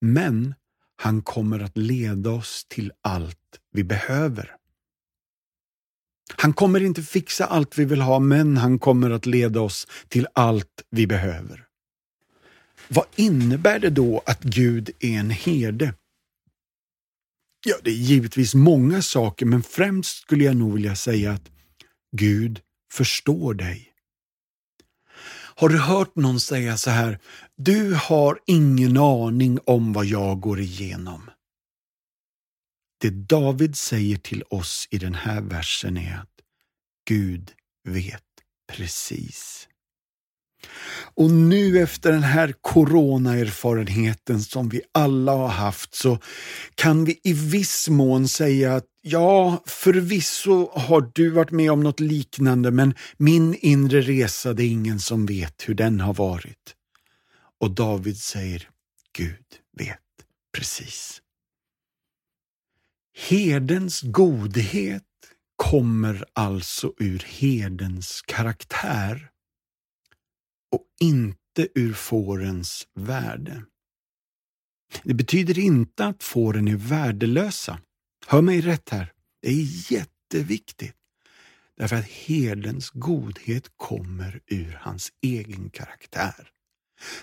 men 0.00 0.54
han 0.96 1.22
kommer 1.22 1.60
att 1.60 1.76
leda 1.76 2.30
oss 2.30 2.66
till 2.68 2.92
allt 3.02 3.60
vi 3.72 3.84
behöver. 3.84 4.56
Han 6.36 6.52
kommer 6.52 6.80
inte 6.80 7.02
fixa 7.02 7.46
allt 7.46 7.78
vi 7.78 7.84
vill 7.84 8.00
ha, 8.00 8.18
men 8.18 8.56
han 8.56 8.78
kommer 8.78 9.10
att 9.10 9.26
leda 9.26 9.60
oss 9.60 9.86
till 10.08 10.26
allt 10.32 10.82
vi 10.90 11.06
behöver. 11.06 11.64
Vad 12.88 13.06
innebär 13.16 13.78
det 13.78 13.90
då 13.90 14.22
att 14.26 14.42
Gud 14.42 14.90
är 15.00 15.18
en 15.18 15.30
herde? 15.30 15.94
Ja, 17.66 17.76
det 17.82 17.90
är 17.90 17.94
givetvis 17.94 18.54
många 18.54 19.02
saker, 19.02 19.46
men 19.46 19.62
främst 19.62 20.22
skulle 20.22 20.44
jag 20.44 20.56
nog 20.56 20.74
vilja 20.74 20.96
säga 20.96 21.32
att 21.32 21.50
Gud 22.16 22.60
förstår 22.92 23.54
dig. 23.54 23.86
Har 25.60 25.68
du 25.68 25.78
hört 25.78 26.16
någon 26.16 26.40
säga 26.40 26.76
så 26.76 26.90
här, 26.90 27.18
du 27.56 27.94
har 27.94 28.38
ingen 28.46 28.96
aning 28.96 29.58
om 29.64 29.92
vad 29.92 30.06
jag 30.06 30.40
går 30.40 30.60
igenom. 30.60 31.30
Det 33.00 33.10
David 33.10 33.76
säger 33.76 34.16
till 34.16 34.42
oss 34.50 34.88
i 34.90 34.98
den 34.98 35.14
här 35.14 35.40
versen 35.40 35.96
är 35.96 36.14
att 36.14 36.40
Gud 37.08 37.52
vet 37.84 38.22
precis. 38.72 39.68
Och 41.14 41.30
nu 41.30 41.78
efter 41.78 42.12
den 42.12 42.22
här 42.22 42.54
coronaerfarenheten 42.60 44.40
som 44.40 44.68
vi 44.68 44.80
alla 44.92 45.32
har 45.32 45.48
haft 45.48 45.94
så 45.94 46.18
kan 46.74 47.04
vi 47.04 47.20
i 47.24 47.32
viss 47.32 47.88
mån 47.88 48.28
säga 48.28 48.76
att 48.76 48.86
ja, 49.02 49.62
förvisso 49.66 50.70
har 50.72 51.10
du 51.14 51.30
varit 51.30 51.50
med 51.50 51.72
om 51.72 51.82
något 51.82 52.00
liknande 52.00 52.70
men 52.70 52.94
min 53.16 53.54
inre 53.54 54.00
resa, 54.00 54.52
det 54.52 54.62
är 54.62 54.68
ingen 54.68 55.00
som 55.00 55.26
vet 55.26 55.68
hur 55.68 55.74
den 55.74 56.00
har 56.00 56.14
varit. 56.14 56.74
Och 57.60 57.70
David 57.70 58.18
säger, 58.18 58.68
Gud 59.12 59.46
vet 59.78 59.98
precis. 60.52 61.20
Herdens 63.28 64.00
godhet 64.02 65.02
kommer 65.56 66.24
alltså 66.32 66.92
ur 66.98 67.18
herdens 67.26 68.22
karaktär 68.26 69.30
och 70.72 70.84
inte 71.00 71.68
ur 71.74 71.92
fårens 71.92 72.86
värde. 72.94 73.62
Det 75.02 75.14
betyder 75.14 75.58
inte 75.58 76.06
att 76.06 76.22
fåren 76.22 76.68
är 76.68 76.76
värdelösa. 76.76 77.80
Hör 78.26 78.42
mig 78.42 78.60
rätt 78.60 78.88
här. 78.88 79.12
Det 79.42 79.48
är 79.48 79.92
jätteviktigt. 79.92 80.96
Därför 81.76 81.96
att 81.96 82.08
herdens 82.08 82.90
godhet 82.90 83.70
kommer 83.76 84.40
ur 84.46 84.78
hans 84.80 85.12
egen 85.22 85.70
karaktär. 85.70 86.48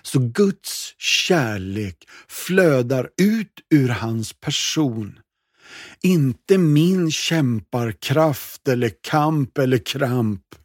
Så 0.01 0.19
Guds 0.19 0.95
kärlek 0.97 2.09
flödar 2.27 3.09
ut 3.17 3.61
ur 3.69 3.89
hans 3.89 4.33
person 4.33 5.19
inte 6.01 6.57
min 6.57 7.11
kämparkraft 7.11 8.67
eller 8.67 8.91
kamp 9.01 9.57
eller 9.57 9.77
kramp. 9.77 10.55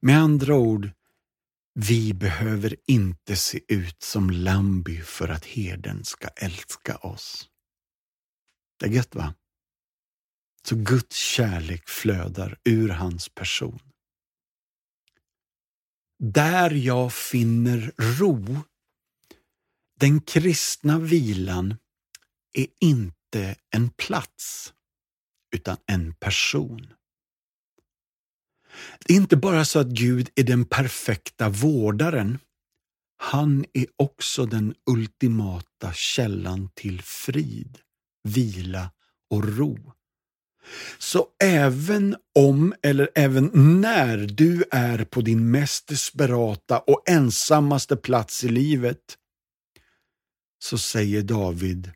Med 0.00 0.18
andra 0.18 0.54
ord, 0.56 0.90
vi 1.74 2.14
behöver 2.14 2.76
inte 2.86 3.36
se 3.36 3.60
ut 3.68 4.02
som 4.02 4.30
Lambi 4.30 5.00
för 5.00 5.28
att 5.28 5.44
herden 5.44 6.04
ska 6.04 6.28
älska 6.28 6.96
oss. 6.96 7.48
Det 8.78 8.86
är 8.86 8.90
gött 8.90 9.14
va? 9.14 9.34
Så 10.62 10.76
Guds 10.76 11.16
kärlek 11.16 11.88
flödar 11.88 12.58
ur 12.64 12.88
hans 12.88 13.28
person. 13.28 13.78
Där 16.18 16.70
jag 16.70 17.12
finner 17.12 17.92
ro, 17.98 18.56
Den 20.00 20.20
kristna 20.20 20.98
vilan 20.98 21.76
är 22.52 22.66
inte 22.80 23.16
inte 23.34 23.56
en 23.70 23.90
plats, 23.90 24.72
utan 25.54 25.76
en 25.86 26.14
person. 26.14 26.92
Det 29.06 29.12
är 29.12 29.16
inte 29.16 29.36
bara 29.36 29.64
så 29.64 29.78
att 29.78 29.86
Gud 29.86 30.30
är 30.34 30.42
den 30.42 30.64
perfekta 30.64 31.48
vårdaren. 31.48 32.38
Han 33.16 33.64
är 33.72 33.86
också 33.96 34.46
den 34.46 34.74
ultimata 34.90 35.92
källan 35.92 36.70
till 36.74 37.02
frid, 37.02 37.78
vila 38.28 38.90
och 39.30 39.58
ro. 39.58 39.92
Så 40.98 41.26
även 41.42 42.16
om, 42.34 42.74
eller 42.82 43.10
även 43.14 43.50
när 43.80 44.18
du 44.18 44.64
är 44.70 45.04
på 45.04 45.20
din 45.20 45.50
mest 45.50 45.88
desperata 45.88 46.78
och 46.78 47.02
ensammaste 47.08 47.96
plats 47.96 48.44
i 48.44 48.48
livet, 48.48 49.18
så 50.58 50.78
säger 50.78 51.22
David, 51.22 51.92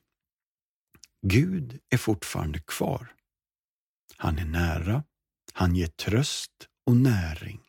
Gud 1.22 1.79
är 1.90 1.96
fortfarande 1.96 2.59
kvar. 2.59 3.12
Han 4.16 4.38
är 4.38 4.44
nära, 4.44 5.05
han 5.52 5.76
ger 5.76 5.87
tröst 5.87 6.68
och 6.87 6.96
näring. 6.96 7.61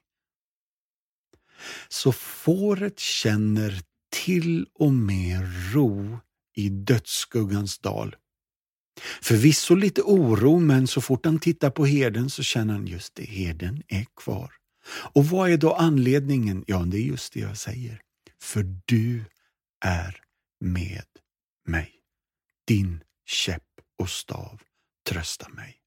Så 1.88 2.12
fåret 2.12 3.00
känner 3.00 3.82
till 4.10 4.68
och 4.74 4.94
med 4.94 5.74
ro 5.74 6.20
i 6.56 6.70
dödsskuggans 6.70 7.80
dal. 7.80 8.16
Förvisso 9.22 9.76
lite 9.76 10.02
oro, 10.02 10.60
men 10.60 10.88
så 10.88 11.02
fort 11.02 11.26
han 11.26 11.40
tittar 11.40 11.70
på 11.70 11.86
herden 11.86 12.30
så 12.30 12.44
känner 12.44 12.74
han 12.74 12.88
just 12.88 13.16
det, 13.16 13.26
herden 13.26 13.84
är 13.88 14.06
kvar. 14.16 14.54
Och 14.90 15.26
vad 15.26 15.52
är 15.52 15.58
då 15.58 15.74
anledningen? 15.74 16.64
Ja, 16.68 16.80
det 16.80 16.98
är 16.98 17.02
just 17.02 17.34
det 17.34 17.40
jag 17.40 17.58
säger. 17.58 18.02
För 18.42 18.66
du 18.86 19.26
är 19.86 20.22
med 20.60 21.06
mig. 21.68 21.94
Din 22.68 23.04
käpp 23.28 23.64
och 24.00 24.10
stav 24.10 24.62
trösta 25.10 25.50
mig. 25.50 25.78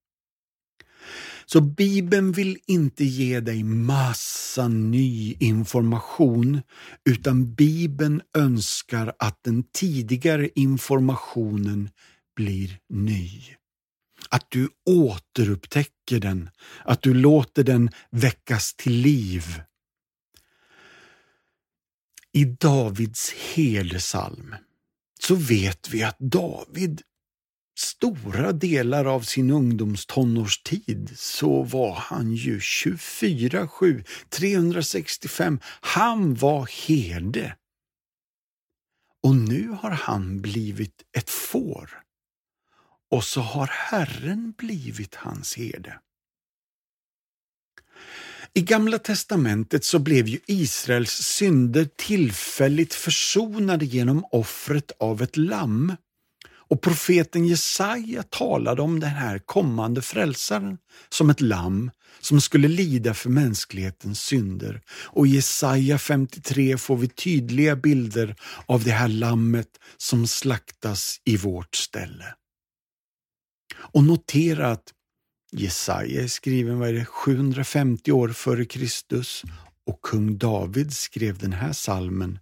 Så 1.46 1.60
Bibeln 1.60 2.32
vill 2.32 2.58
inte 2.66 3.04
ge 3.04 3.40
dig 3.40 3.62
massa 3.64 4.68
ny 4.68 5.36
information, 5.40 6.62
utan 7.04 7.54
Bibeln 7.54 8.22
önskar 8.36 9.14
att 9.18 9.38
den 9.42 9.62
tidigare 9.72 10.48
informationen 10.54 11.90
blir 12.36 12.78
ny. 12.88 13.42
Att 14.28 14.46
du 14.48 14.68
återupptäcker 14.86 16.20
den, 16.20 16.50
att 16.84 17.02
du 17.02 17.14
låter 17.14 17.64
den 17.64 17.90
väckas 18.10 18.74
till 18.74 18.92
liv. 18.92 19.62
I 22.32 22.44
Davids 22.44 23.34
helsalm 23.54 24.54
så 25.20 25.34
vet 25.34 25.88
vi 25.88 26.02
att 26.02 26.18
David 26.18 27.02
stora 27.80 28.52
delar 28.52 29.04
av 29.04 29.20
sin 29.20 29.50
ungdomstonårstid 29.50 31.12
så 31.16 31.62
var 31.62 31.94
han 31.94 32.32
ju 32.32 32.58
24-7, 32.58 34.04
365. 34.28 35.60
Han 35.80 36.34
var 36.34 36.88
herde. 36.88 37.56
Och 39.22 39.36
nu 39.36 39.68
har 39.68 39.90
han 39.90 40.40
blivit 40.40 41.02
ett 41.16 41.30
får. 41.30 42.02
Och 43.10 43.24
så 43.24 43.40
har 43.40 43.66
Herren 43.66 44.54
blivit 44.58 45.14
hans 45.14 45.56
herde. 45.56 46.00
I 48.52 48.62
Gamla 48.62 48.98
testamentet 48.98 49.84
så 49.84 49.98
blev 49.98 50.28
ju 50.28 50.38
Israels 50.46 51.12
synder 51.12 51.88
tillfälligt 51.96 52.94
försonade 52.94 53.84
genom 53.84 54.24
offret 54.30 54.92
av 54.98 55.22
ett 55.22 55.36
lamm. 55.36 55.96
Och 56.70 56.82
profeten 56.82 57.46
Jesaja 57.46 58.22
talade 58.22 58.82
om 58.82 59.00
den 59.00 59.10
här 59.10 59.38
kommande 59.38 60.02
frälsaren 60.02 60.78
som 61.08 61.30
ett 61.30 61.40
lamm 61.40 61.90
som 62.20 62.40
skulle 62.40 62.68
lida 62.68 63.14
för 63.14 63.30
mänsklighetens 63.30 64.22
synder. 64.22 64.82
Och 64.90 65.26
i 65.26 65.30
Jesaja 65.30 65.98
53 65.98 66.78
får 66.78 66.96
vi 66.96 67.08
tydliga 67.08 67.76
bilder 67.76 68.36
av 68.66 68.84
det 68.84 68.90
här 68.90 69.08
lammet 69.08 69.68
som 69.96 70.26
slaktas 70.26 71.20
i 71.24 71.36
vårt 71.36 71.74
ställe. 71.74 72.34
Och 73.74 74.04
notera 74.04 74.70
att 74.70 74.92
Jesaja 75.52 76.22
är 76.22 76.28
skriven 76.28 76.78
vad 76.78 76.88
är 76.88 76.92
det, 76.92 77.04
750 77.04 78.12
år 78.12 78.28
före 78.28 78.64
Kristus 78.64 79.42
och 79.86 80.00
kung 80.02 80.38
David 80.38 80.92
skrev 80.92 81.38
den 81.38 81.52
här 81.52 81.72
salmen 81.72 82.38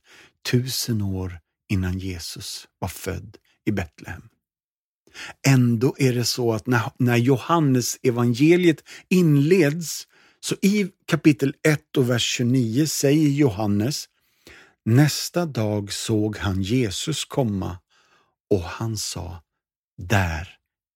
tusen 0.50 1.02
år 1.02 1.40
innan 1.68 1.98
Jesus 1.98 2.68
var 2.78 2.88
född 2.88 3.36
i 3.68 3.72
Betlehem. 3.72 4.28
Ändå 5.46 5.94
är 5.98 6.12
det 6.12 6.24
så 6.24 6.52
att 6.52 6.66
när, 6.66 6.92
när 6.98 7.16
Johannes 7.16 7.98
evangeliet 8.02 8.84
inleds, 9.08 10.06
så 10.40 10.54
i 10.62 10.90
kapitel 11.06 11.54
1 11.62 11.96
och 11.96 12.10
vers 12.10 12.22
29 12.22 12.86
säger 12.86 13.28
Johannes 13.28 14.08
Nästa 14.84 15.46
dag 15.46 15.92
såg 15.92 16.36
han 16.36 16.62
Jesus 16.62 17.24
komma 17.24 17.78
och 18.50 18.62
han 18.62 18.96
sa 18.96 19.42
Där 19.98 20.48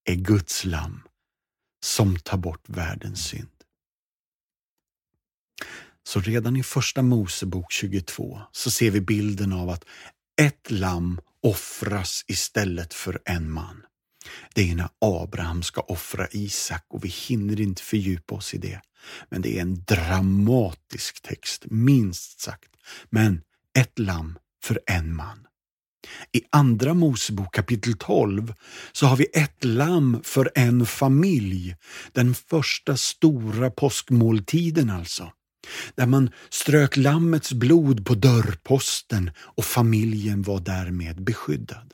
är 0.05 0.15
Guds 0.15 0.65
lamm 0.65 1.03
som 1.85 2.19
tar 2.19 2.39
bort 2.39 2.65
världens 2.67 3.25
synd. 3.25 3.49
Så 6.05 6.21
redan 6.21 6.57
i 6.57 6.63
första 6.63 7.03
Mosebok 7.03 7.73
22 7.73 8.41
så 8.53 8.71
ser 8.71 8.91
vi 8.91 9.01
bilden 9.01 9.53
av 9.53 9.71
att 9.71 9.85
ett 10.43 10.71
lamm 10.71 11.21
offras 11.43 12.25
istället 12.29 12.95
för 12.95 13.21
en 13.25 13.51
man. 13.51 13.83
Det 14.55 14.71
är 14.71 14.75
när 14.75 14.89
Abraham 14.99 15.63
ska 15.63 15.81
offra 15.81 16.27
Isak 16.31 16.85
och 16.89 17.05
vi 17.05 17.09
hinner 17.09 17.61
inte 17.61 17.83
fördjupa 17.83 18.35
oss 18.35 18.55
i 18.55 18.59
det. 18.59 18.81
Men 19.31 19.43
det 19.43 19.59
är 19.59 19.63
en 19.63 19.85
dramatisk 19.85 21.23
text, 21.23 21.65
minst 21.71 22.41
sagt. 22.41 22.71
Men 23.11 23.41
ett 23.79 23.99
lamm 23.99 24.39
för 24.65 24.81
en 24.87 25.17
man. 25.17 25.47
I 26.33 26.43
Andra 26.51 26.95
Mosebok 26.95 27.55
kapitel 27.55 27.95
12 27.99 28.55
så 28.93 29.07
har 29.07 29.17
vi 29.17 29.27
ett 29.33 29.65
lamm 29.65 30.21
för 30.25 30.51
en 30.55 30.87
familj. 30.87 31.77
Den 32.13 32.35
första 32.35 32.97
stora 32.97 33.71
påskmåltiden 33.71 34.91
alltså 34.91 35.33
där 35.95 36.07
man 36.07 36.31
strök 36.51 36.97
lammets 36.97 37.53
blod 37.53 38.07
på 38.07 38.15
dörrposten 38.15 39.31
och 39.39 39.65
familjen 39.65 40.43
var 40.43 40.61
därmed 40.61 41.25
beskyddad. 41.25 41.93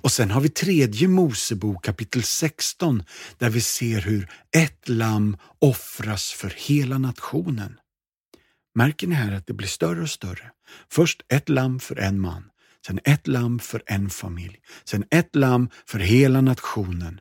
Och 0.00 0.12
sen 0.12 0.30
har 0.30 0.40
vi 0.40 0.48
tredje 0.48 1.08
Mosebok 1.08 1.84
kapitel 1.84 2.22
16 2.22 3.02
där 3.38 3.50
vi 3.50 3.60
ser 3.60 4.00
hur 4.00 4.30
ett 4.56 4.88
lamm 4.88 5.36
offras 5.58 6.32
för 6.32 6.52
hela 6.56 6.98
nationen. 6.98 7.78
Märker 8.74 9.06
ni 9.06 9.14
här 9.14 9.32
att 9.32 9.46
det 9.46 9.52
blir 9.52 9.68
större 9.68 10.02
och 10.02 10.10
större? 10.10 10.50
Först 10.90 11.22
ett 11.28 11.48
lamm 11.48 11.80
för 11.80 11.98
en 11.98 12.20
man, 12.20 12.44
sen 12.86 13.00
ett 13.04 13.26
lamm 13.26 13.58
för 13.58 13.82
en 13.86 14.10
familj, 14.10 14.60
sen 14.84 15.04
ett 15.10 15.36
lamm 15.36 15.70
för 15.86 15.98
hela 15.98 16.40
nationen. 16.40 17.20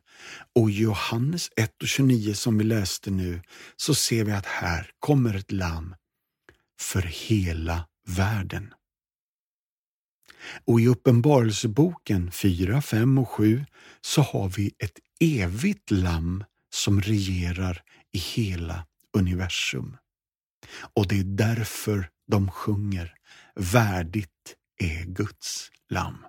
Och 0.56 0.69
i 0.69 0.74
Johannes 0.74 1.50
1 1.56 1.82
och 1.82 1.88
29 1.88 2.34
som 2.34 2.58
vi 2.58 2.63
läste 2.63 3.12
nu 3.12 3.41
så 3.76 3.95
ser 3.95 4.24
vi 4.24 4.32
att 4.32 4.45
här 4.45 4.89
kommer 5.00 5.34
ett 5.36 5.52
lamm 5.52 5.95
för 6.80 7.02
hela 7.02 7.88
världen. 8.08 8.74
Och 10.65 10.82
i 10.82 10.88
Uppenbarelseboken 10.88 12.32
4, 12.32 12.82
5 12.82 13.17
och 13.17 13.30
7 13.30 13.65
så 14.02 14.21
har 14.21 14.50
vi 14.50 14.71
ett 14.80 15.00
evigt 15.19 15.91
lamm 15.91 16.43
som 16.74 17.02
regerar 17.02 17.82
i 18.13 18.17
hela 18.17 18.86
universum. 19.17 19.97
Och 20.93 21.08
det 21.08 21.19
är 21.19 21.24
därför 21.24 22.10
de 22.28 22.52
sjunger 22.52 23.13
Värdigt 23.56 24.56
är 24.82 25.06
Guds 25.06 25.72
lamm. 25.89 26.26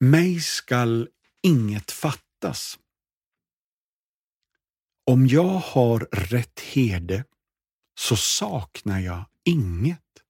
Mig 0.00 0.40
skall 0.40 1.08
inget 1.42 1.90
fattas. 1.90 2.78
Om 5.06 5.26
jag 5.26 5.58
har 5.58 6.00
rätt 6.12 6.60
herde 6.60 7.24
så 7.98 8.16
saknar 8.16 9.00
jag 9.00 9.24
inget. 9.44 10.22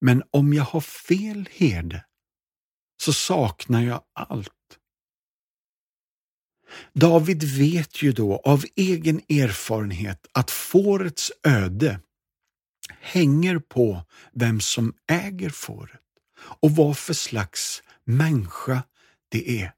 Men 0.00 0.22
om 0.30 0.52
jag 0.52 0.64
har 0.64 0.80
fel 0.80 1.48
herde 1.52 2.04
så 3.02 3.12
saknar 3.12 3.82
jag 3.82 4.04
allt. 4.12 4.78
David 6.92 7.42
vet 7.58 8.02
ju 8.02 8.12
då 8.12 8.36
av 8.36 8.64
egen 8.76 9.18
erfarenhet 9.18 10.26
att 10.32 10.50
fårets 10.50 11.32
öde 11.42 12.00
hänger 13.00 13.58
på 13.58 14.02
vem 14.34 14.60
som 14.60 14.94
äger 15.10 15.50
fåret 15.50 16.00
och 16.60 16.70
vad 16.70 16.98
för 16.98 17.14
slags 17.14 17.82
människa 18.04 18.82
det 19.28 19.60
är. 19.62 19.72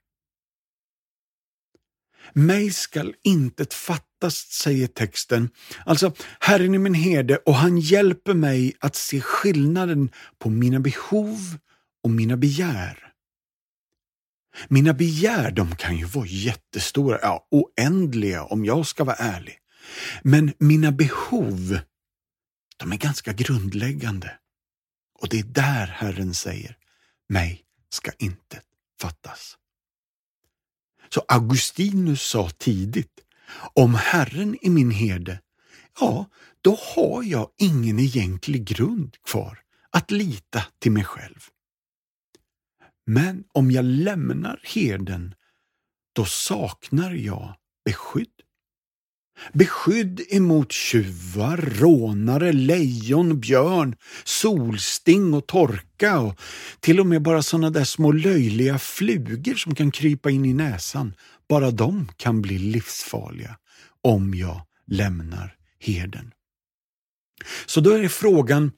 Mig 2.32 2.70
skall 2.70 3.14
intet 3.22 3.74
fattas 3.74 4.34
säger 4.36 4.86
texten. 4.86 5.50
Alltså, 5.86 6.12
Herren 6.40 6.74
är 6.74 6.78
min 6.78 6.94
herde 6.94 7.36
och 7.36 7.54
han 7.54 7.78
hjälper 7.78 8.34
mig 8.34 8.74
att 8.80 8.96
se 8.96 9.20
skillnaden 9.20 10.10
på 10.38 10.50
mina 10.50 10.80
behov 10.80 11.58
och 12.02 12.10
mina 12.10 12.36
begär. 12.36 13.14
Mina 14.68 14.94
begär 14.94 15.50
de 15.50 15.76
kan 15.76 15.96
ju 15.96 16.04
vara 16.04 16.26
jättestora, 16.26 17.18
ja 17.22 17.48
oändliga 17.50 18.44
om 18.44 18.64
jag 18.64 18.86
ska 18.86 19.04
vara 19.04 19.16
ärlig. 19.16 19.58
Men 20.22 20.52
mina 20.58 20.92
behov, 20.92 21.78
de 22.76 22.92
är 22.92 22.96
ganska 22.96 23.32
grundläggande. 23.32 24.38
Och 25.20 25.28
det 25.28 25.38
är 25.38 25.44
där 25.44 25.86
Herren 25.86 26.34
säger, 26.34 26.76
mig 27.28 27.64
ska 27.88 28.10
inte 28.18 28.62
fattas. 29.00 29.58
Så 31.08 31.20
Augustinus 31.28 32.22
sa 32.22 32.50
tidigt, 32.50 33.20
om 33.74 33.94
Herren 33.94 34.58
är 34.62 34.70
min 34.70 34.90
herde, 34.90 35.40
ja, 36.00 36.30
då 36.60 36.78
har 36.94 37.22
jag 37.22 37.50
ingen 37.56 37.98
egentlig 37.98 38.64
grund 38.64 39.16
kvar 39.22 39.58
att 39.90 40.10
lita 40.10 40.62
till 40.78 40.92
mig 40.92 41.04
själv. 41.04 41.48
Men 43.06 43.44
om 43.52 43.70
jag 43.70 43.84
lämnar 43.84 44.60
herden, 44.64 45.34
då 46.12 46.24
saknar 46.24 47.10
jag 47.10 47.56
beskydd. 47.84 48.42
Beskydd 49.52 50.20
emot 50.28 50.72
tjuvar, 50.72 51.56
rånare, 51.56 52.52
lejon, 52.52 53.40
björn, 53.40 53.96
solsting 54.24 55.34
och 55.34 55.46
torka 55.46 56.18
och 56.18 56.40
till 56.80 57.00
och 57.00 57.06
med 57.06 57.22
bara 57.22 57.42
sådana 57.42 57.70
där 57.70 57.84
små 57.84 58.12
löjliga 58.12 58.78
flugor 58.78 59.54
som 59.54 59.74
kan 59.74 59.90
krypa 59.90 60.30
in 60.30 60.44
i 60.44 60.54
näsan. 60.54 61.14
Bara 61.48 61.70
de 61.70 62.10
kan 62.16 62.42
bli 62.42 62.58
livsfarliga 62.58 63.56
om 64.02 64.34
jag 64.34 64.62
lämnar 64.86 65.56
herden. 65.80 66.32
Så 67.66 67.80
då 67.80 67.90
är 67.90 68.08
frågan, 68.08 68.72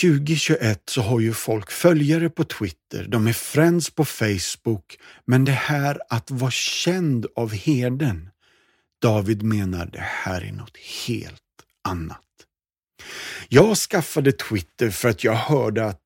2021 0.00 0.82
så 0.88 1.02
har 1.02 1.20
ju 1.20 1.32
folk 1.32 1.70
följare 1.70 2.30
på 2.30 2.44
Twitter, 2.44 3.06
de 3.08 3.26
är 3.26 3.32
friends 3.32 3.90
på 3.90 4.04
Facebook, 4.04 4.98
men 5.24 5.44
det 5.44 5.52
här 5.52 5.98
att 6.08 6.30
vara 6.30 6.50
känd 6.50 7.26
av 7.36 7.52
herden, 7.52 8.30
David 9.02 9.42
menar 9.42 9.86
det 9.86 10.04
här 10.04 10.40
är 10.40 10.52
något 10.52 10.76
helt 11.06 11.42
annat. 11.88 12.20
Jag 13.48 13.76
skaffade 13.76 14.32
Twitter 14.32 14.90
för 14.90 15.08
att 15.08 15.24
jag 15.24 15.34
hörde 15.34 15.86
att 15.86 16.02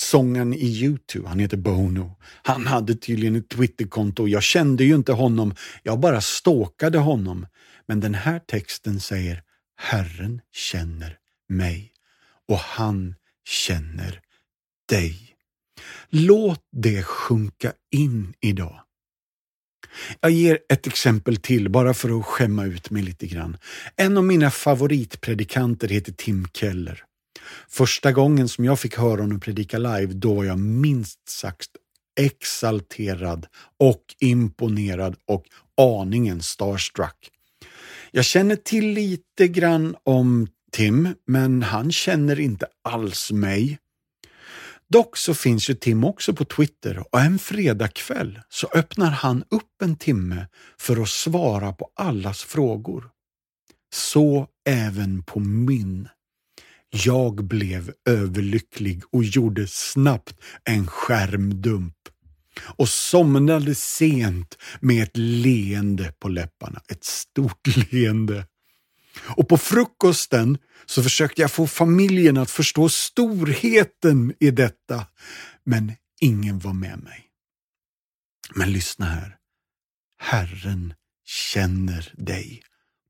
sången 0.00 0.54
i 0.54 0.66
Youtube, 0.66 1.28
han 1.28 1.38
heter 1.38 1.56
Bono, 1.56 2.16
han 2.22 2.66
hade 2.66 2.94
tydligen 2.94 3.36
ett 3.36 3.48
Twitterkonto. 3.48 4.28
Jag 4.28 4.42
kände 4.42 4.84
ju 4.84 4.94
inte 4.94 5.12
honom, 5.12 5.54
jag 5.82 6.00
bara 6.00 6.20
stalkade 6.20 6.98
honom. 6.98 7.46
Men 7.86 8.00
den 8.00 8.14
här 8.14 8.38
texten 8.38 9.00
säger 9.00 9.42
Herren 9.76 10.40
känner 10.52 11.18
mig 11.48 11.92
och 12.48 12.58
han 12.58 13.14
känner 13.48 14.20
dig. 14.88 15.36
Låt 16.08 16.62
det 16.72 17.02
sjunka 17.02 17.72
in 17.90 18.34
idag. 18.40 18.80
Jag 20.20 20.30
ger 20.30 20.58
ett 20.68 20.86
exempel 20.86 21.36
till 21.36 21.70
bara 21.70 21.94
för 21.94 22.18
att 22.18 22.26
skämma 22.26 22.64
ut 22.64 22.90
mig 22.90 23.02
lite 23.02 23.26
grann. 23.26 23.56
En 23.96 24.18
av 24.18 24.24
mina 24.24 24.50
favoritpredikanter 24.50 25.88
heter 25.88 26.12
Tim 26.12 26.48
Keller. 26.52 27.02
Första 27.68 28.12
gången 28.12 28.48
som 28.48 28.64
jag 28.64 28.80
fick 28.80 28.96
höra 28.96 29.20
honom 29.20 29.40
predika 29.40 29.78
live, 29.78 30.06
då 30.06 30.34
var 30.34 30.44
jag 30.44 30.58
minst 30.58 31.28
sagt 31.28 31.70
exalterad 32.20 33.46
och 33.80 34.02
imponerad 34.20 35.16
och 35.26 35.44
aningen 35.76 36.42
starstruck. 36.42 37.30
Jag 38.10 38.24
känner 38.24 38.56
till 38.56 38.88
lite 38.88 39.48
grann 39.48 39.96
om 40.02 40.48
Tim, 40.72 41.08
men 41.26 41.62
han 41.62 41.92
känner 41.92 42.40
inte 42.40 42.66
alls 42.84 43.32
mig. 43.32 43.78
Dock 44.88 45.16
så 45.16 45.34
finns 45.34 45.70
ju 45.70 45.74
Tim 45.74 46.04
också 46.04 46.34
på 46.34 46.44
Twitter 46.44 47.04
och 47.12 47.20
en 47.20 47.38
fredagkväll 47.38 48.40
så 48.48 48.68
öppnar 48.74 49.10
han 49.10 49.44
upp 49.50 49.82
en 49.82 49.96
timme 49.96 50.46
för 50.78 51.02
att 51.02 51.08
svara 51.08 51.72
på 51.72 51.90
allas 51.94 52.42
frågor. 52.42 53.10
Så 53.94 54.48
även 54.68 55.22
på 55.22 55.40
min. 55.40 56.08
Jag 56.90 57.44
blev 57.44 57.92
överlycklig 58.08 59.02
och 59.12 59.24
gjorde 59.24 59.66
snabbt 59.66 60.40
en 60.64 60.86
skärmdump 60.86 61.94
och 62.60 62.88
somnade 62.88 63.74
sent 63.74 64.58
med 64.80 65.02
ett 65.02 65.16
leende 65.16 66.12
på 66.18 66.28
läpparna. 66.28 66.80
Ett 66.88 67.04
stort 67.04 67.66
leende. 67.92 68.46
Och 69.20 69.48
på 69.48 69.58
frukosten 69.58 70.58
så 70.86 71.02
försökte 71.02 71.42
jag 71.42 71.50
få 71.50 71.66
familjen 71.66 72.36
att 72.36 72.50
förstå 72.50 72.88
storheten 72.88 74.34
i 74.40 74.50
detta, 74.50 75.06
men 75.64 75.92
ingen 76.20 76.58
var 76.58 76.72
med 76.72 77.02
mig. 77.02 77.22
Men 78.54 78.72
lyssna 78.72 79.06
här. 79.06 79.36
Herren 80.18 80.94
känner 81.24 82.12
dig 82.16 82.62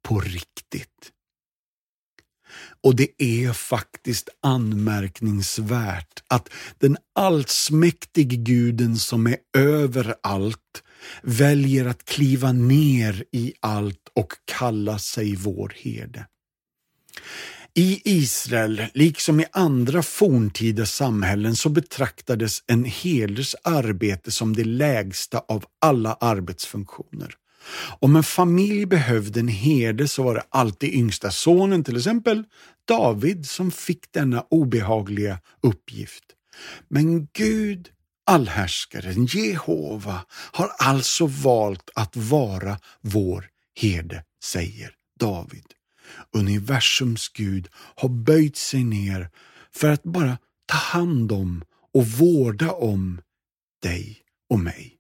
på 0.03 0.21
riktigt. 0.21 1.13
Och 2.83 2.97
det 2.97 3.23
är 3.23 3.53
faktiskt 3.53 4.29
anmärkningsvärt 4.43 6.23
att 6.29 6.49
den 6.79 6.97
allsmäktige 7.15 8.37
guden 8.37 8.97
som 8.97 9.27
är 9.27 9.37
överallt 9.57 10.83
väljer 11.23 11.87
att 11.87 12.05
kliva 12.05 12.53
ner 12.53 13.25
i 13.33 13.53
allt 13.61 14.09
och 14.15 14.33
kalla 14.45 14.99
sig 14.99 15.37
vår 15.37 15.73
herde. 15.77 16.27
I 17.75 18.01
Israel, 18.05 18.87
liksom 18.95 19.41
i 19.41 19.47
andra 19.53 20.03
forntida 20.03 20.87
samhällen, 20.87 21.57
så 21.57 21.69
betraktades 21.69 22.63
en 22.67 22.85
herdes 22.85 23.55
arbete 23.65 24.31
som 24.31 24.57
det 24.57 24.65
lägsta 24.65 25.43
av 25.49 25.65
alla 25.81 26.15
arbetsfunktioner. 26.15 27.35
Om 28.01 28.17
en 28.17 28.23
familj 28.23 28.87
behövde 28.87 29.41
en 29.41 29.49
herde 29.49 30.09
så 30.09 30.23
var 30.23 30.35
det 30.35 30.43
alltid 30.49 30.95
yngsta 30.95 31.31
sonen, 31.31 31.85
till 31.85 31.97
exempel 31.97 32.45
David, 32.89 33.47
som 33.47 33.71
fick 33.71 34.13
denna 34.13 34.47
obehagliga 34.51 35.39
uppgift. 35.63 36.25
Men 36.89 37.29
Gud 37.33 37.89
allhärskaren 38.27 39.27
Jehova 39.27 40.27
har 40.31 40.69
alltså 40.79 41.27
valt 41.27 41.91
att 41.95 42.17
vara 42.17 42.79
vår 43.01 43.49
herde, 43.75 44.25
säger 44.45 44.95
David. 45.19 45.65
Universums 46.33 47.29
Gud 47.29 47.69
har 47.73 48.09
böjt 48.09 48.57
sig 48.57 48.85
ner 48.85 49.31
för 49.73 49.89
att 49.89 50.03
bara 50.03 50.39
ta 50.67 50.77
hand 50.77 51.33
om 51.33 51.65
och 51.95 52.07
vårda 52.07 52.73
om 52.73 53.21
dig 53.83 54.23
och 54.51 54.61
mig. 54.61 54.93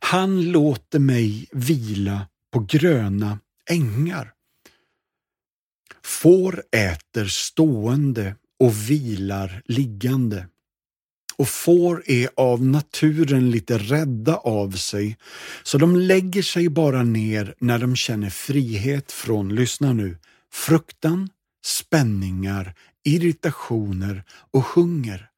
Han 0.00 0.42
låter 0.42 0.98
mig 0.98 1.48
vila 1.52 2.28
på 2.50 2.60
gröna 2.60 3.38
ängar. 3.70 4.32
Får 6.02 6.64
äter 6.72 7.24
stående 7.24 8.36
och 8.58 8.90
vilar 8.90 9.62
liggande 9.64 10.48
och 11.36 11.48
får 11.48 12.02
är 12.06 12.28
av 12.36 12.64
naturen 12.64 13.50
lite 13.50 13.78
rädda 13.78 14.36
av 14.36 14.70
sig, 14.70 15.16
så 15.62 15.78
de 15.78 15.96
lägger 15.96 16.42
sig 16.42 16.68
bara 16.68 17.02
ner 17.02 17.54
när 17.58 17.78
de 17.78 17.96
känner 17.96 18.30
frihet 18.30 19.12
från, 19.12 19.54
lyssna 19.54 19.92
nu, 19.92 20.18
fruktan, 20.52 21.28
spänningar, 21.64 22.74
irritationer 23.04 24.24
och 24.50 24.64
hunger. 24.64 25.28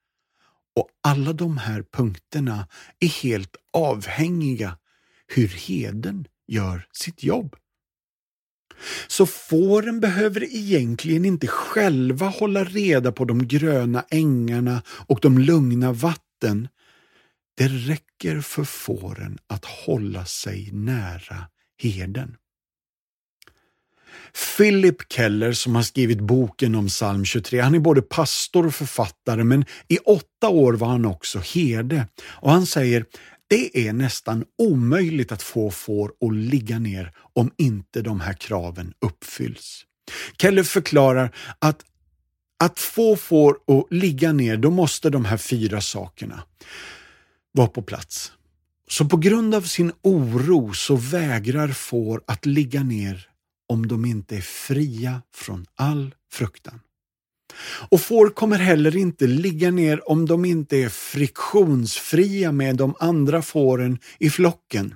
Och 0.77 0.89
alla 1.03 1.33
de 1.33 1.59
här 1.59 1.85
punkterna 1.93 2.69
är 3.01 3.09
helt 3.09 3.57
avhängiga 3.73 4.79
hur 5.27 5.49
heden 5.49 6.27
gör 6.47 6.87
sitt 6.93 7.23
jobb. 7.23 7.57
Så 9.07 9.27
fåren 9.27 10.01
behöver 10.01 10.45
egentligen 10.45 11.25
inte 11.25 11.47
själva 11.47 12.27
hålla 12.29 12.65
reda 12.65 13.13
på 13.13 13.25
de 13.25 13.49
gröna 13.49 14.05
ängarna 14.11 14.83
och 14.89 15.19
de 15.23 15.39
lugna 15.39 15.93
vatten. 15.93 16.69
Det 17.57 17.69
räcker 17.69 18.41
för 18.41 18.65
fåren 18.65 19.39
att 19.47 19.65
hålla 19.65 20.25
sig 20.25 20.71
nära 20.73 21.37
herden. 21.83 22.37
Philip 24.57 25.13
Keller 25.13 25.53
som 25.53 25.75
har 25.75 25.83
skrivit 25.83 26.21
boken 26.21 26.75
om 26.75 26.87
psalm 26.87 27.25
23, 27.25 27.61
han 27.61 27.75
är 27.75 27.79
både 27.79 28.03
pastor 28.03 28.67
och 28.67 28.75
författare 28.75 29.45
men 29.45 29.65
i 29.89 29.99
åtta 29.99 30.49
år 30.49 30.73
var 30.73 30.89
han 30.89 31.05
också 31.05 31.39
herde 31.39 32.07
och 32.25 32.51
han 32.51 32.67
säger 32.67 33.05
det 33.49 33.89
är 33.89 33.93
nästan 33.93 34.45
omöjligt 34.59 35.33
att 35.33 35.43
få 35.43 35.71
får 35.71 36.13
att 36.21 36.35
ligga 36.35 36.79
ner 36.79 37.13
om 37.17 37.51
inte 37.57 38.03
de 38.03 38.21
här 38.21 38.33
kraven 38.33 38.95
uppfylls. 39.01 39.85
Keller 40.39 40.63
förklarar 40.63 41.37
att 41.59 41.85
att 42.65 42.79
få 42.79 43.17
får 43.17 43.59
att 43.67 43.87
ligga 43.91 44.33
ner, 44.33 44.57
då 44.57 44.71
måste 44.71 45.11
de 45.11 45.25
här 45.25 45.37
fyra 45.37 45.81
sakerna 45.81 46.43
vara 47.53 47.69
på 47.69 47.83
plats. 47.83 48.33
Så 48.89 49.05
på 49.05 49.17
grund 49.17 49.55
av 49.55 49.63
sin 49.63 49.93
oro 50.03 50.73
så 50.73 50.97
vägrar 50.97 51.69
får 51.69 52.23
att 52.27 52.47
ligga 52.47 52.83
ner 52.83 53.29
om 53.69 53.89
de 53.89 54.05
inte 54.05 54.37
är 54.37 54.41
fria 54.41 55.23
från 55.35 55.67
all 55.75 56.15
fruktan. 56.33 56.81
Och 57.89 58.01
får 58.01 58.31
kommer 58.31 58.59
heller 58.59 58.97
inte 58.97 59.27
ligga 59.27 59.71
ner 59.71 60.11
om 60.11 60.27
de 60.27 60.45
inte 60.45 60.77
är 60.77 60.89
friktionsfria 60.89 62.53
med 62.53 62.77
de 62.77 62.95
andra 62.99 63.43
fåren 63.43 63.99
i 64.19 64.31
flocken. 64.31 64.95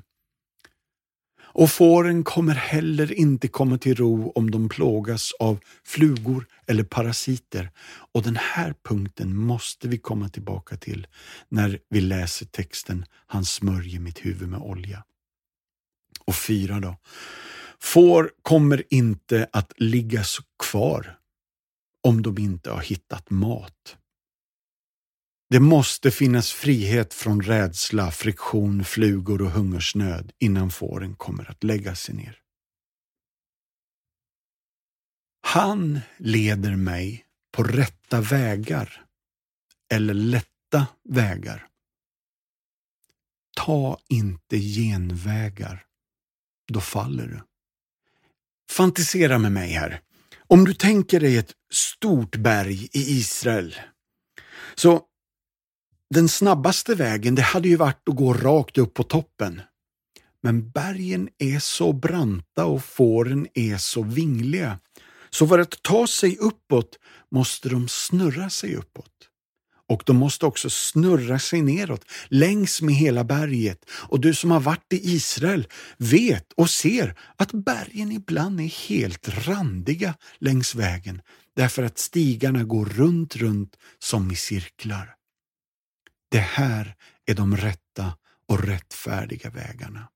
Och 1.58 1.70
fåren 1.70 2.24
kommer 2.24 2.54
heller 2.54 3.12
inte 3.12 3.48
komma 3.48 3.78
till 3.78 3.94
ro 3.94 4.30
om 4.30 4.50
de 4.50 4.68
plågas 4.68 5.32
av 5.38 5.58
flugor 5.84 6.46
eller 6.66 6.84
parasiter. 6.84 7.70
Och 8.12 8.22
den 8.22 8.36
här 8.36 8.74
punkten 8.84 9.36
måste 9.36 9.88
vi 9.88 9.98
komma 9.98 10.28
tillbaka 10.28 10.76
till 10.76 11.06
när 11.48 11.78
vi 11.90 12.00
läser 12.00 12.46
texten 12.46 13.04
Han 13.26 13.44
smörjer 13.44 14.00
mitt 14.00 14.26
huvud 14.26 14.48
med 14.48 14.60
olja. 14.60 15.04
Och 16.24 16.34
fyra 16.34 16.80
då. 16.80 16.96
Får 17.80 18.30
kommer 18.42 18.82
inte 18.90 19.48
att 19.52 19.72
ligga 19.76 20.22
kvar 20.58 21.17
om 22.02 22.22
de 22.22 22.38
inte 22.38 22.70
har 22.70 22.82
hittat 22.82 23.30
mat. 23.30 23.96
Det 25.50 25.61
måste 25.61 26.11
finnas 26.11 26.52
frihet 26.52 27.14
från 27.14 27.42
rädsla, 27.42 28.11
friktion, 28.11 28.84
flugor 28.84 29.42
och 29.42 29.50
hungersnöd 29.50 30.32
innan 30.38 30.70
fåren 30.70 31.16
kommer 31.16 31.50
att 31.50 31.64
lägga 31.64 31.94
sig 31.94 32.14
ner. 32.14 32.40
Han 35.40 36.00
leder 36.16 36.76
mig 36.76 37.26
på 37.52 37.62
rätta 37.62 38.20
vägar 38.20 39.04
eller 39.92 40.14
lätta 40.14 40.87
vägar. 41.04 41.66
Ta 43.56 43.98
inte 44.08 44.58
genvägar, 44.58 45.87
då 46.72 46.80
faller 46.80 47.26
du. 47.26 47.40
Fantisera 48.70 49.38
med 49.38 49.52
mig 49.52 49.72
här. 49.72 50.02
Om 50.50 50.64
du 50.64 50.74
tänker 50.74 51.20
dig 51.20 51.37
ett 51.37 51.52
stort 51.72 52.37
berg 52.37 52.84
i 52.84 53.18
Israel. 53.18 53.74
Så 54.74 55.02
den 56.14 56.28
snabbaste 56.28 56.94
vägen 56.94 57.34
det 57.34 57.42
hade 57.42 57.68
ju 57.68 57.76
varit 57.76 58.08
att 58.08 58.16
gå 58.16 58.34
rakt 58.34 58.78
upp 58.78 58.94
på 58.94 59.02
toppen. 59.02 59.62
Men 60.42 60.70
bergen 60.70 61.28
är 61.38 61.58
så 61.58 61.92
branta 61.92 62.64
och 62.64 62.84
fåren 62.84 63.46
är 63.54 63.76
så 63.76 64.02
vingliga. 64.02 64.78
Så 65.30 65.48
för 65.48 65.58
att 65.58 65.82
ta 65.82 66.06
sig 66.06 66.37
uppåt 66.37 66.98
måste 67.30 67.68
de 67.68 67.88
snurra 67.88 68.50
sig 68.50 68.74
uppåt. 68.74 69.27
Och 69.88 70.03
de 70.07 70.16
måste 70.16 70.46
också 70.46 70.70
snurra 70.70 71.38
sig 71.38 71.62
neråt 71.62 72.05
längs 72.29 72.83
med 72.83 72.94
hela 72.94 73.24
berget. 73.24 73.90
Och 73.90 74.20
du 74.20 74.35
som 74.35 74.51
har 74.51 74.61
varit 74.61 74.92
i 74.92 75.11
Israel 75.14 75.66
vet 75.96 76.53
och 76.53 76.70
ser 76.70 77.14
att 77.37 77.53
bergen 77.53 78.12
ibland 78.12 78.61
är 78.61 78.88
helt 78.88 79.29
randiga 79.29 80.14
längs 80.38 80.74
vägen 80.74 81.22
därför 81.57 81.83
att 81.83 81.98
stigarna 81.98 82.64
går 82.64 82.85
runt, 82.85 83.37
runt 83.37 83.77
som 83.98 84.31
i 84.31 84.37
cirklar. 84.37 85.14
Det 86.31 86.38
här 86.38 86.94
är 87.27 87.35
de 87.35 87.57
rätta 87.57 88.12
och 88.48 88.64
rättfärdiga 88.64 89.51
vägarna. 89.51 90.09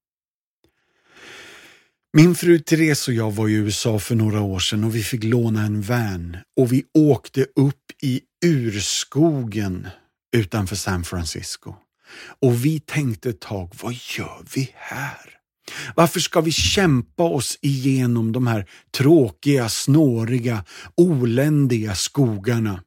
Min 2.14 2.34
fru 2.34 2.58
Therese 2.58 3.08
och 3.08 3.14
jag 3.14 3.30
var 3.30 3.48
i 3.48 3.52
USA 3.52 3.98
för 3.98 4.14
några 4.14 4.40
år 4.40 4.58
sedan 4.58 4.84
och 4.84 4.94
vi 4.94 5.02
fick 5.02 5.24
låna 5.24 5.62
en 5.62 5.82
van 5.82 6.36
och 6.56 6.72
vi 6.72 6.84
åkte 6.94 7.46
upp 7.56 7.90
i 8.02 8.20
urskogen 8.44 9.88
utanför 10.36 10.76
San 10.76 11.04
Francisco. 11.04 11.74
Och 12.40 12.64
vi 12.64 12.80
tänkte 12.80 13.30
ett 13.30 13.40
tag, 13.40 13.72
vad 13.82 13.92
gör 13.92 14.44
vi 14.54 14.70
här? 14.74 15.38
Varför 15.96 16.20
ska 16.20 16.40
vi 16.40 16.52
kämpa 16.52 17.22
oss 17.22 17.58
igenom 17.60 18.32
de 18.32 18.46
här 18.46 18.70
tråkiga, 18.90 19.68
snåriga, 19.68 20.64
oländiga 20.96 21.94
skogarna? 21.94 22.84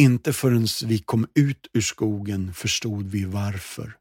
Inte 0.00 0.32
förrän 0.32 0.66
vi 0.84 0.98
kom 0.98 1.26
ut 1.34 1.66
ur 1.72 1.80
skogen 1.80 2.54
förstod 2.54 3.10
vi 3.10 3.24
varför. 3.24 3.96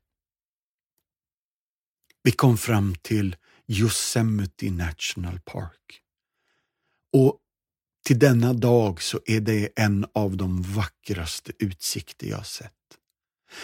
Vi 2.24 2.32
kom 2.32 2.58
fram 2.58 2.96
till 3.02 3.36
Yosemite 3.70 4.72
National 4.72 5.40
Park. 5.40 6.02
Och 7.14 7.38
till 8.06 8.20
denna 8.20 8.54
dag 8.54 9.02
så 9.02 9.20
är 9.26 9.40
det 9.40 9.70
en 9.76 10.06
av 10.14 10.38
de 10.38 10.62
vackraste 10.62 11.52
utsikter 11.60 12.28
jag 12.28 12.46
sett. 12.46 12.72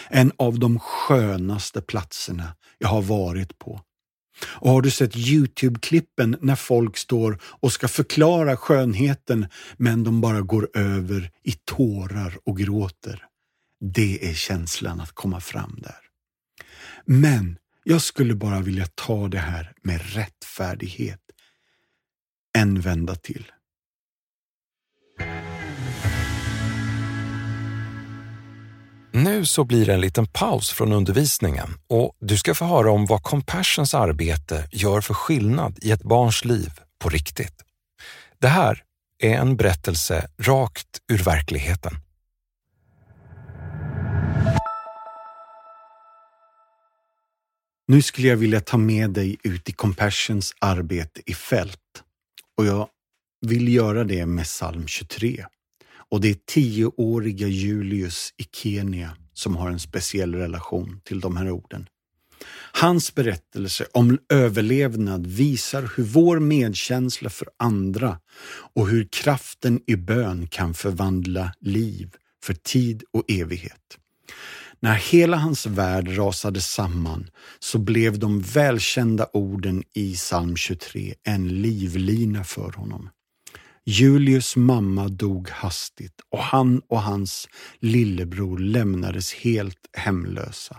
En 0.08 0.32
av 0.36 0.58
de 0.58 0.78
skönaste 0.78 1.82
platserna 1.82 2.56
jag 2.78 2.88
har 2.88 3.02
varit 3.02 3.58
på. 3.58 3.80
Och 4.44 4.70
har 4.70 4.82
du 4.82 4.90
sett 4.90 5.16
Youtube-klippen 5.16 6.36
när 6.40 6.56
folk 6.56 6.96
står 6.96 7.42
och 7.42 7.72
ska 7.72 7.88
förklara 7.88 8.56
skönheten 8.56 9.46
men 9.76 10.04
de 10.04 10.20
bara 10.20 10.40
går 10.40 10.70
över 10.74 11.30
i 11.42 11.52
tårar 11.52 12.38
och 12.44 12.58
gråter? 12.58 13.24
Det 13.80 14.30
är 14.30 14.34
känslan 14.34 15.00
att 15.00 15.12
komma 15.12 15.40
fram 15.40 15.78
där. 15.82 16.00
Men 17.04 17.58
jag 17.88 18.02
skulle 18.02 18.34
bara 18.34 18.60
vilja 18.60 18.86
ta 18.94 19.28
det 19.28 19.38
här 19.38 19.72
med 19.82 20.00
rättfärdighet 20.14 21.20
en 22.58 22.80
vända 22.80 23.14
till. 23.14 23.52
Nu 29.12 29.46
så 29.46 29.64
blir 29.64 29.86
det 29.86 29.94
en 29.94 30.00
liten 30.00 30.26
paus 30.26 30.70
från 30.70 30.92
undervisningen 30.92 31.68
och 31.88 32.16
du 32.20 32.36
ska 32.38 32.54
få 32.54 32.64
höra 32.64 32.90
om 32.90 33.06
vad 33.06 33.22
Compassions 33.22 33.94
arbete 33.94 34.68
gör 34.72 35.00
för 35.00 35.14
skillnad 35.14 35.78
i 35.82 35.90
ett 35.90 36.02
barns 36.02 36.44
liv 36.44 36.70
på 36.98 37.08
riktigt. 37.08 37.64
Det 38.38 38.48
här 38.48 38.82
är 39.22 39.34
en 39.34 39.56
berättelse 39.56 40.30
rakt 40.38 41.00
ur 41.12 41.18
verkligheten. 41.18 42.05
Nu 47.88 48.02
skulle 48.02 48.28
jag 48.28 48.36
vilja 48.36 48.60
ta 48.60 48.76
med 48.78 49.10
dig 49.10 49.36
ut 49.42 49.68
i 49.68 49.72
Compassions 49.72 50.54
arbete 50.58 51.20
i 51.26 51.34
fält 51.34 52.02
och 52.56 52.66
jag 52.66 52.88
vill 53.40 53.68
göra 53.68 54.04
det 54.04 54.26
med 54.26 54.44
psalm 54.44 54.86
23. 54.86 55.46
Och 56.10 56.20
det 56.20 56.30
är 56.30 56.36
tioåriga 56.46 57.48
Julius 57.48 58.34
i 58.36 58.44
Kenya 58.52 59.16
som 59.34 59.56
har 59.56 59.70
en 59.70 59.80
speciell 59.80 60.34
relation 60.34 61.00
till 61.04 61.20
de 61.20 61.36
här 61.36 61.50
orden. 61.50 61.88
Hans 62.72 63.14
berättelse 63.14 63.86
om 63.92 64.18
överlevnad 64.28 65.26
visar 65.26 65.90
hur 65.96 66.04
vår 66.04 66.40
medkänsla 66.40 67.30
för 67.30 67.48
andra 67.56 68.18
och 68.74 68.88
hur 68.88 69.08
kraften 69.12 69.80
i 69.86 69.96
bön 69.96 70.46
kan 70.46 70.74
förvandla 70.74 71.52
liv 71.60 72.14
för 72.44 72.54
tid 72.54 73.04
och 73.12 73.24
evighet. 73.28 73.98
När 74.80 74.94
hela 74.94 75.36
hans 75.36 75.66
värld 75.66 76.18
rasade 76.18 76.60
samman 76.60 77.30
så 77.58 77.78
blev 77.78 78.18
de 78.18 78.40
välkända 78.40 79.26
orden 79.32 79.82
i 79.94 80.14
psalm 80.14 80.56
23 80.56 81.14
en 81.24 81.48
livlina 81.48 82.44
för 82.44 82.72
honom. 82.72 83.10
Julius 83.84 84.56
mamma 84.56 85.08
dog 85.08 85.48
hastigt 85.50 86.20
och 86.30 86.42
han 86.42 86.82
och 86.88 87.02
hans 87.02 87.48
lillebror 87.80 88.58
lämnades 88.58 89.34
helt 89.34 89.78
hemlösa. 89.92 90.76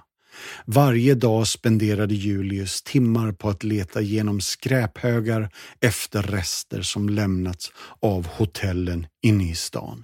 Varje 0.65 1.15
dag 1.15 1.47
spenderade 1.47 2.15
Julius 2.15 2.81
timmar 2.81 3.31
på 3.31 3.49
att 3.49 3.63
leta 3.63 4.01
genom 4.01 4.41
skräphögar 4.41 5.49
efter 5.81 6.21
rester 6.21 6.81
som 6.81 7.09
lämnats 7.09 7.71
av 8.01 8.27
hotellen 8.27 9.07
inne 9.21 9.51
i 9.51 9.55
stan. 9.55 10.03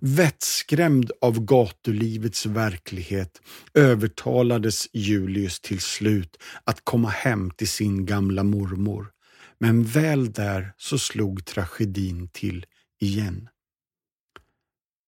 Vettskrämd 0.00 1.10
av 1.20 1.44
gatulivets 1.44 2.46
verklighet 2.46 3.40
övertalades 3.74 4.88
Julius 4.92 5.60
till 5.60 5.80
slut 5.80 6.36
att 6.64 6.84
komma 6.84 7.08
hem 7.08 7.50
till 7.50 7.68
sin 7.68 8.06
gamla 8.06 8.42
mormor. 8.42 9.10
Men 9.58 9.84
väl 9.84 10.32
där 10.32 10.72
så 10.76 10.98
slog 10.98 11.44
tragedin 11.44 12.28
till 12.32 12.66
igen. 13.00 13.48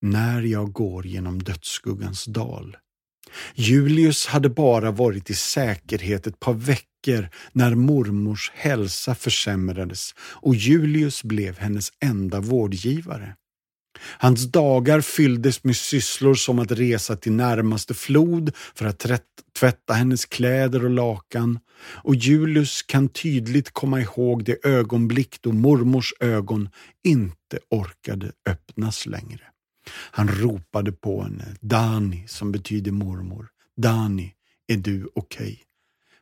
När 0.00 0.42
jag 0.42 0.72
går 0.72 1.06
genom 1.06 1.42
dödsskuggans 1.42 2.24
dal. 2.24 2.76
Julius 3.54 4.26
hade 4.26 4.48
bara 4.48 4.90
varit 4.90 5.30
i 5.30 5.34
säkerhet 5.34 6.26
ett 6.26 6.40
par 6.40 6.54
veckor 6.54 7.28
när 7.52 7.74
mormors 7.74 8.50
hälsa 8.54 9.14
försämrades 9.14 10.14
och 10.18 10.54
Julius 10.54 11.22
blev 11.22 11.58
hennes 11.58 11.92
enda 12.00 12.40
vårdgivare. 12.40 13.36
Hans 14.04 14.52
dagar 14.52 15.00
fylldes 15.00 15.64
med 15.64 15.76
sysslor 15.76 16.34
som 16.34 16.58
att 16.58 16.70
resa 16.70 17.16
till 17.16 17.32
närmaste 17.32 17.94
flod 17.94 18.52
för 18.74 18.86
att 18.86 19.06
tvätta 19.58 19.92
hennes 19.92 20.24
kläder 20.24 20.84
och 20.84 20.90
lakan. 20.90 21.58
Och 21.80 22.14
Julius 22.14 22.82
kan 22.82 23.08
tydligt 23.08 23.70
komma 23.70 24.00
ihåg 24.00 24.44
det 24.44 24.66
ögonblick 24.66 25.42
då 25.42 25.52
mormors 25.52 26.12
ögon 26.20 26.68
inte 27.04 27.58
orkade 27.70 28.32
öppnas 28.48 29.06
längre. 29.06 29.42
Han 29.90 30.28
ropade 30.28 30.92
på 30.92 31.22
henne, 31.22 31.56
Dani 31.60 32.24
som 32.28 32.52
betyder 32.52 32.92
mormor. 32.92 33.48
Dani, 33.76 34.34
Är 34.66 34.76
du 34.76 35.08
okej? 35.14 35.52
Okay? 35.52 35.58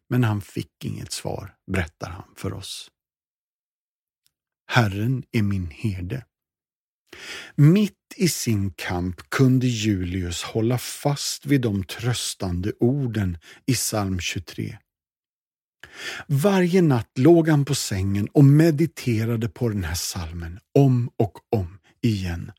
Men 0.08 0.24
han 0.24 0.40
fick 0.40 0.84
inget 0.84 1.12
svar, 1.12 1.54
berättar 1.66 2.10
han 2.10 2.34
för 2.36 2.52
oss. 2.52 2.90
Herren 4.66 5.22
är 5.32 5.42
min 5.42 5.70
herde. 5.70 6.24
Mitt 7.56 7.94
i 8.16 8.28
sin 8.28 8.70
kamp 8.70 9.30
kunde 9.30 9.66
Julius 9.66 10.42
hålla 10.42 10.78
fast 10.78 11.46
vid 11.46 11.60
de 11.60 11.84
tröstande 11.84 12.72
orden 12.80 13.38
i 13.66 13.74
psalm 13.74 14.20
23. 14.20 14.76
Varje 16.26 16.82
natt 16.82 17.18
låg 17.18 17.48
han 17.48 17.64
på 17.64 17.74
sängen 17.74 18.28
och 18.32 18.44
mediterade 18.44 19.48
på 19.48 19.68
den 19.68 19.84
här 19.84 19.94
salmen 19.94 20.58
om 20.74 21.10
och 21.16 21.38
om 21.50 21.78
igen. 22.02 22.52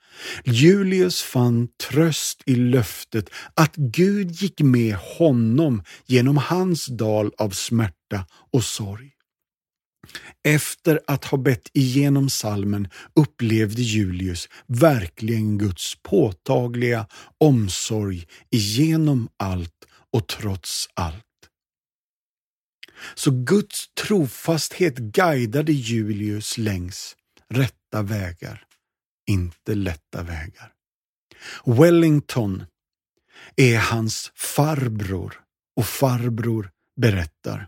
Julius 0.43 1.22
fann 1.22 1.68
tröst 1.89 2.41
i 2.45 2.56
löftet 2.56 3.30
att 3.54 3.76
Gud 3.76 4.32
gick 4.32 4.62
med 4.62 4.95
honom 4.95 5.84
genom 6.06 6.38
hans 6.38 6.86
dal 6.86 7.32
av 7.38 7.49
smärta 7.49 8.26
och 8.54 8.64
sorg. 8.64 9.12
Efter 10.43 10.99
att 11.08 11.26
ha 11.26 11.38
bett 11.38 11.70
igenom 11.74 12.30
salmen 12.30 12.88
upplevde 13.16 13.82
Julius 13.82 14.49
verkligen 14.68 15.58
Guds 15.58 15.95
påtagliga 16.04 17.08
omsorg 17.38 18.28
igenom 18.49 19.30
allt 19.38 19.86
och 20.14 20.28
trots 20.28 20.89
allt. 20.93 21.26
Så 23.16 23.32
Guds 23.32 23.88
trofasthet 23.93 24.97
guidade 24.97 25.72
Julius 25.72 26.58
längs 26.58 27.16
rätta 27.49 28.02
vägar, 28.02 28.64
inte 29.30 29.76
lätta 29.76 30.24
vägar. 30.24 30.72
Wellington 31.66 32.64
är 33.56 33.78
hans 33.78 34.32
farbror 34.36 35.41
och 35.76 35.86
farbror 35.86 36.72
berättar. 36.97 37.67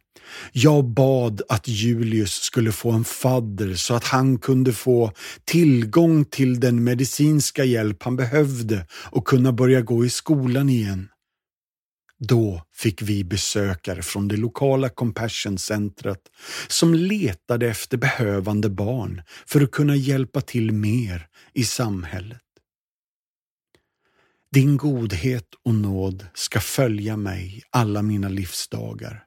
Jag 0.51 0.85
bad 0.85 1.41
att 1.49 1.67
Julius 1.67 2.33
skulle 2.33 2.71
få 2.71 2.91
en 2.91 3.03
fadder 3.03 3.75
så 3.75 3.93
att 3.93 4.03
han 4.03 4.37
kunde 4.37 4.73
få 4.73 5.11
tillgång 5.45 6.25
till 6.25 6.59
den 6.59 6.83
medicinska 6.83 7.63
hjälp 7.63 8.03
han 8.03 8.15
behövde 8.15 8.87
och 8.91 9.27
kunna 9.27 9.51
börja 9.51 9.81
gå 9.81 10.05
i 10.05 10.09
skolan 10.09 10.69
igen. 10.69 11.09
Då 12.19 12.63
fick 12.73 13.01
vi 13.01 13.23
besökare 13.23 14.01
från 14.01 14.27
det 14.27 14.37
lokala 14.37 14.89
Compassion-centret 14.89 16.19
som 16.67 16.93
letade 16.93 17.67
efter 17.67 17.97
behövande 17.97 18.69
barn 18.69 19.21
för 19.47 19.61
att 19.61 19.71
kunna 19.71 19.95
hjälpa 19.95 20.41
till 20.41 20.71
mer 20.71 21.27
i 21.53 21.63
samhället. 21.63 22.42
Din 24.53 24.77
godhet 24.77 25.47
och 25.65 25.73
nåd 25.75 26.25
ska 26.33 26.59
följa 26.59 27.17
mig 27.17 27.63
alla 27.69 28.01
mina 28.01 28.29
livsdagar. 28.29 29.23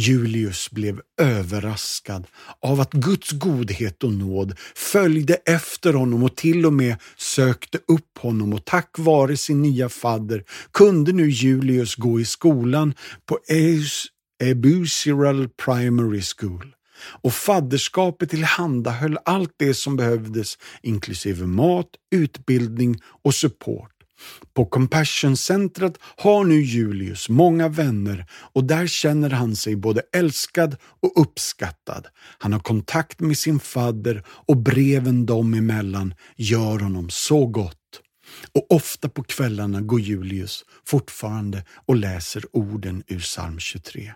Julius 0.00 0.70
blev 0.70 1.00
överraskad 1.20 2.26
av 2.60 2.80
att 2.80 2.92
Guds 2.92 3.30
godhet 3.30 4.04
och 4.04 4.12
nåd 4.12 4.58
följde 4.74 5.34
efter 5.34 5.92
honom 5.92 6.22
och 6.22 6.36
till 6.36 6.66
och 6.66 6.72
med 6.72 6.96
sökte 7.16 7.78
upp 7.78 8.18
honom 8.18 8.52
och 8.52 8.64
tack 8.64 8.98
vare 8.98 9.36
sin 9.36 9.62
nya 9.62 9.88
fadder 9.88 10.44
kunde 10.72 11.12
nu 11.12 11.30
Julius 11.30 11.94
gå 11.94 12.20
i 12.20 12.24
skolan 12.24 12.94
på 13.26 13.38
Ebusiral 14.42 15.48
Primary 15.48 16.22
School 16.22 16.74
och 17.22 17.32
fadderskapet 17.32 18.30
tillhandahöll 18.30 19.18
allt 19.24 19.54
det 19.56 19.74
som 19.74 19.96
behövdes 19.96 20.58
inklusive 20.82 21.46
mat, 21.46 21.88
utbildning 22.14 23.00
och 23.22 23.34
support. 23.34 23.93
På 24.54 24.64
Compassion-centret 24.64 25.98
har 26.16 26.44
nu 26.44 26.62
Julius 26.62 27.28
många 27.28 27.68
vänner 27.68 28.26
och 28.30 28.64
där 28.64 28.86
känner 28.86 29.30
han 29.30 29.56
sig 29.56 29.76
både 29.76 30.02
älskad 30.12 30.76
och 31.00 31.20
uppskattad. 31.22 32.06
Han 32.16 32.52
har 32.52 32.60
kontakt 32.60 33.20
med 33.20 33.38
sin 33.38 33.60
fadder 33.60 34.22
och 34.28 34.56
breven 34.56 35.26
dem 35.26 35.54
emellan 35.54 36.14
gör 36.36 36.78
honom 36.78 37.10
så 37.10 37.46
gott. 37.46 37.78
Och 38.52 38.72
ofta 38.72 39.08
på 39.08 39.22
kvällarna 39.22 39.80
går 39.80 40.00
Julius 40.00 40.64
fortfarande 40.86 41.64
och 41.86 41.96
läser 41.96 42.44
orden 42.52 43.02
ur 43.06 43.20
psalm 43.20 43.58
23. 43.58 44.12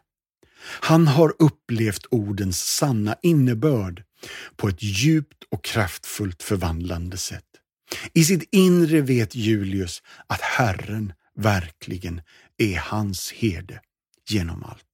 Han 0.61 1.07
har 1.07 1.35
upplevt 1.39 2.07
ordens 2.11 2.61
sanna 2.61 3.17
innebörd 3.23 4.03
på 4.57 4.69
ett 4.69 4.83
djupt 4.83 5.45
och 5.51 5.65
kraftfullt 5.65 6.43
förvandlande 6.43 7.17
sätt. 7.17 7.48
I 8.13 8.25
sitt 8.25 8.49
inre 8.53 9.01
vet 9.01 9.35
Julius 9.35 10.03
att 10.27 10.41
Herren 10.41 11.13
verkligen 11.37 12.21
är 12.59 12.77
hans 12.77 13.33
herde 13.33 13.81
genom 14.29 14.63
allt. 14.63 14.85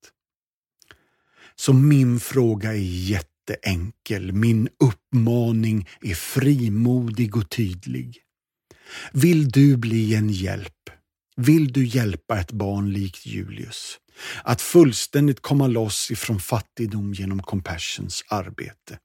Så 1.57 1.73
min 1.73 2.21
fråga 2.21 2.73
är 2.73 3.09
jätteenkel, 3.09 4.33
min 4.33 4.69
uppmaning 4.79 5.89
är 6.01 6.15
frimodig 6.15 7.37
och 7.37 7.51
tydlig. 7.51 8.21
Vill 9.13 9.49
du 9.49 9.77
bli 9.77 10.15
en 10.15 10.29
hjälp? 10.29 10.91
Vill 11.37 11.73
du 11.73 11.87
hjälpa 11.87 12.41
ett 12.41 12.53
barn 12.53 12.93
likt 12.93 13.27
Julius? 13.27 13.99
Att 14.43 14.63
fullständigt 14.63 15.41
komma 15.41 15.67
loss 15.67 16.11
ifrån 16.11 16.41
fattigdom 16.41 17.15
genom 17.15 17.43
Compassions 17.43 18.25
arbete. 18.29 18.99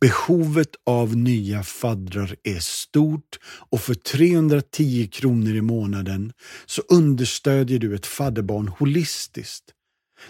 Behovet 0.00 0.70
av 0.86 1.16
nya 1.16 1.62
faddrar 1.62 2.36
är 2.42 2.58
stort 2.58 3.38
och 3.70 3.80
för 3.80 3.94
310 3.94 5.08
kronor 5.12 5.54
i 5.54 5.60
månaden 5.60 6.32
så 6.66 6.82
understödjer 6.88 7.78
du 7.78 7.94
ett 7.94 8.06
fadderbarn 8.06 8.68
holistiskt. 8.68 9.64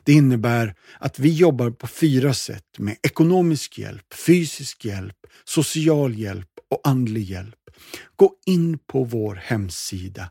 Det 0.04 0.12
innebär 0.12 0.74
att 0.98 1.18
vi 1.18 1.32
jobbar 1.32 1.70
på 1.70 1.86
fyra 1.86 2.34
sätt 2.34 2.78
med 2.78 2.96
ekonomisk 3.02 3.78
hjälp, 3.78 4.14
fysisk 4.14 4.84
hjälp, 4.84 5.16
social 5.44 6.14
hjälp 6.14 6.50
och 6.70 6.80
andlig 6.84 7.22
hjälp. 7.22 7.54
Gå 8.16 8.34
in 8.46 8.78
på 8.78 9.04
vår 9.04 9.34
hemsida 9.34 10.30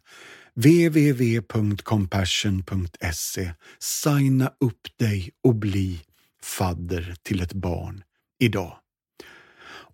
www.compassion.se 0.56 3.52
Signa 3.80 4.52
upp 4.60 4.98
dig 5.00 5.32
och 5.44 5.56
bli 5.56 6.02
fadder 6.42 7.16
till 7.24 7.42
ett 7.42 7.54
barn 7.54 8.04
idag. 8.40 8.78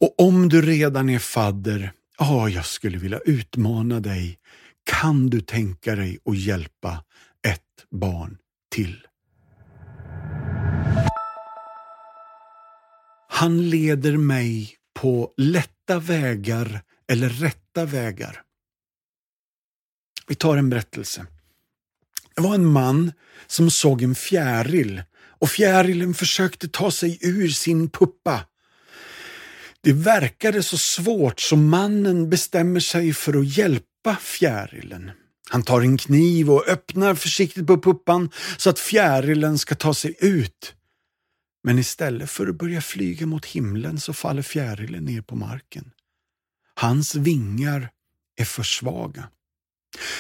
Och 0.02 0.20
om 0.20 0.50
du 0.50 0.62
redan 0.62 1.10
är 1.10 1.20
fadder, 1.20 1.92
ja, 2.20 2.50
jag 2.50 2.66
skulle 2.66 2.98
vilja 2.98 3.20
utmana 3.20 4.00
dig. 4.00 4.40
Kan 4.84 5.30
du 5.30 5.42
tänka 5.42 5.96
dig 5.96 6.20
att 6.26 6.38
hjälpa 6.38 7.04
ett 7.48 7.86
barn 7.92 8.38
till? 8.72 9.08
Han 13.30 13.70
leder 13.70 14.18
mig 14.18 14.76
på 15.00 15.34
lätta 15.38 16.00
vägar 16.00 16.82
eller 17.12 17.30
rätta 17.30 17.86
vägar. 17.86 18.42
Vi 20.28 20.36
tar 20.36 20.58
en 20.58 20.70
berättelse. 20.70 21.26
Det 22.36 22.42
var 22.42 22.56
en 22.56 22.66
man 22.66 23.12
som 23.48 23.72
såg 23.72 24.02
en 24.02 24.16
fjäril 24.16 25.04
och 25.40 25.50
fjärilen 25.50 26.14
försökte 26.14 26.68
ta 26.68 26.92
sig 26.92 27.18
ur 27.22 27.48
sin 27.48 27.90
puppa. 27.90 28.46
Det 29.84 29.94
verkade 29.94 30.64
så 30.64 30.78
svårt 30.78 31.40
så 31.40 31.56
mannen 31.56 32.30
bestämmer 32.30 32.80
sig 32.80 33.14
för 33.14 33.40
att 33.40 33.58
hjälpa 33.58 34.16
fjärilen. 34.16 35.12
Han 35.50 35.64
tar 35.64 35.82
en 35.82 35.98
kniv 35.98 36.52
och 36.52 36.68
öppnar 36.68 37.16
försiktigt 37.16 37.68
på 37.68 37.82
puppan 37.82 38.30
så 38.58 38.70
att 38.70 38.80
fjärilen 38.80 39.58
ska 39.58 39.76
ta 39.76 39.94
sig 39.94 40.16
ut. 40.20 40.76
Men 41.64 41.80
istället 41.80 42.30
för 42.30 42.48
att 42.48 42.58
börja 42.58 42.82
flyga 42.82 43.26
mot 43.26 43.46
himlen 43.46 44.00
så 44.00 44.14
faller 44.14 44.42
fjärilen 44.42 45.06
ner 45.06 45.22
på 45.22 45.36
marken. 45.36 45.92
Hans 46.76 47.16
vingar 47.16 47.90
är 48.38 48.46
för 48.46 48.64
svaga. 48.64 49.30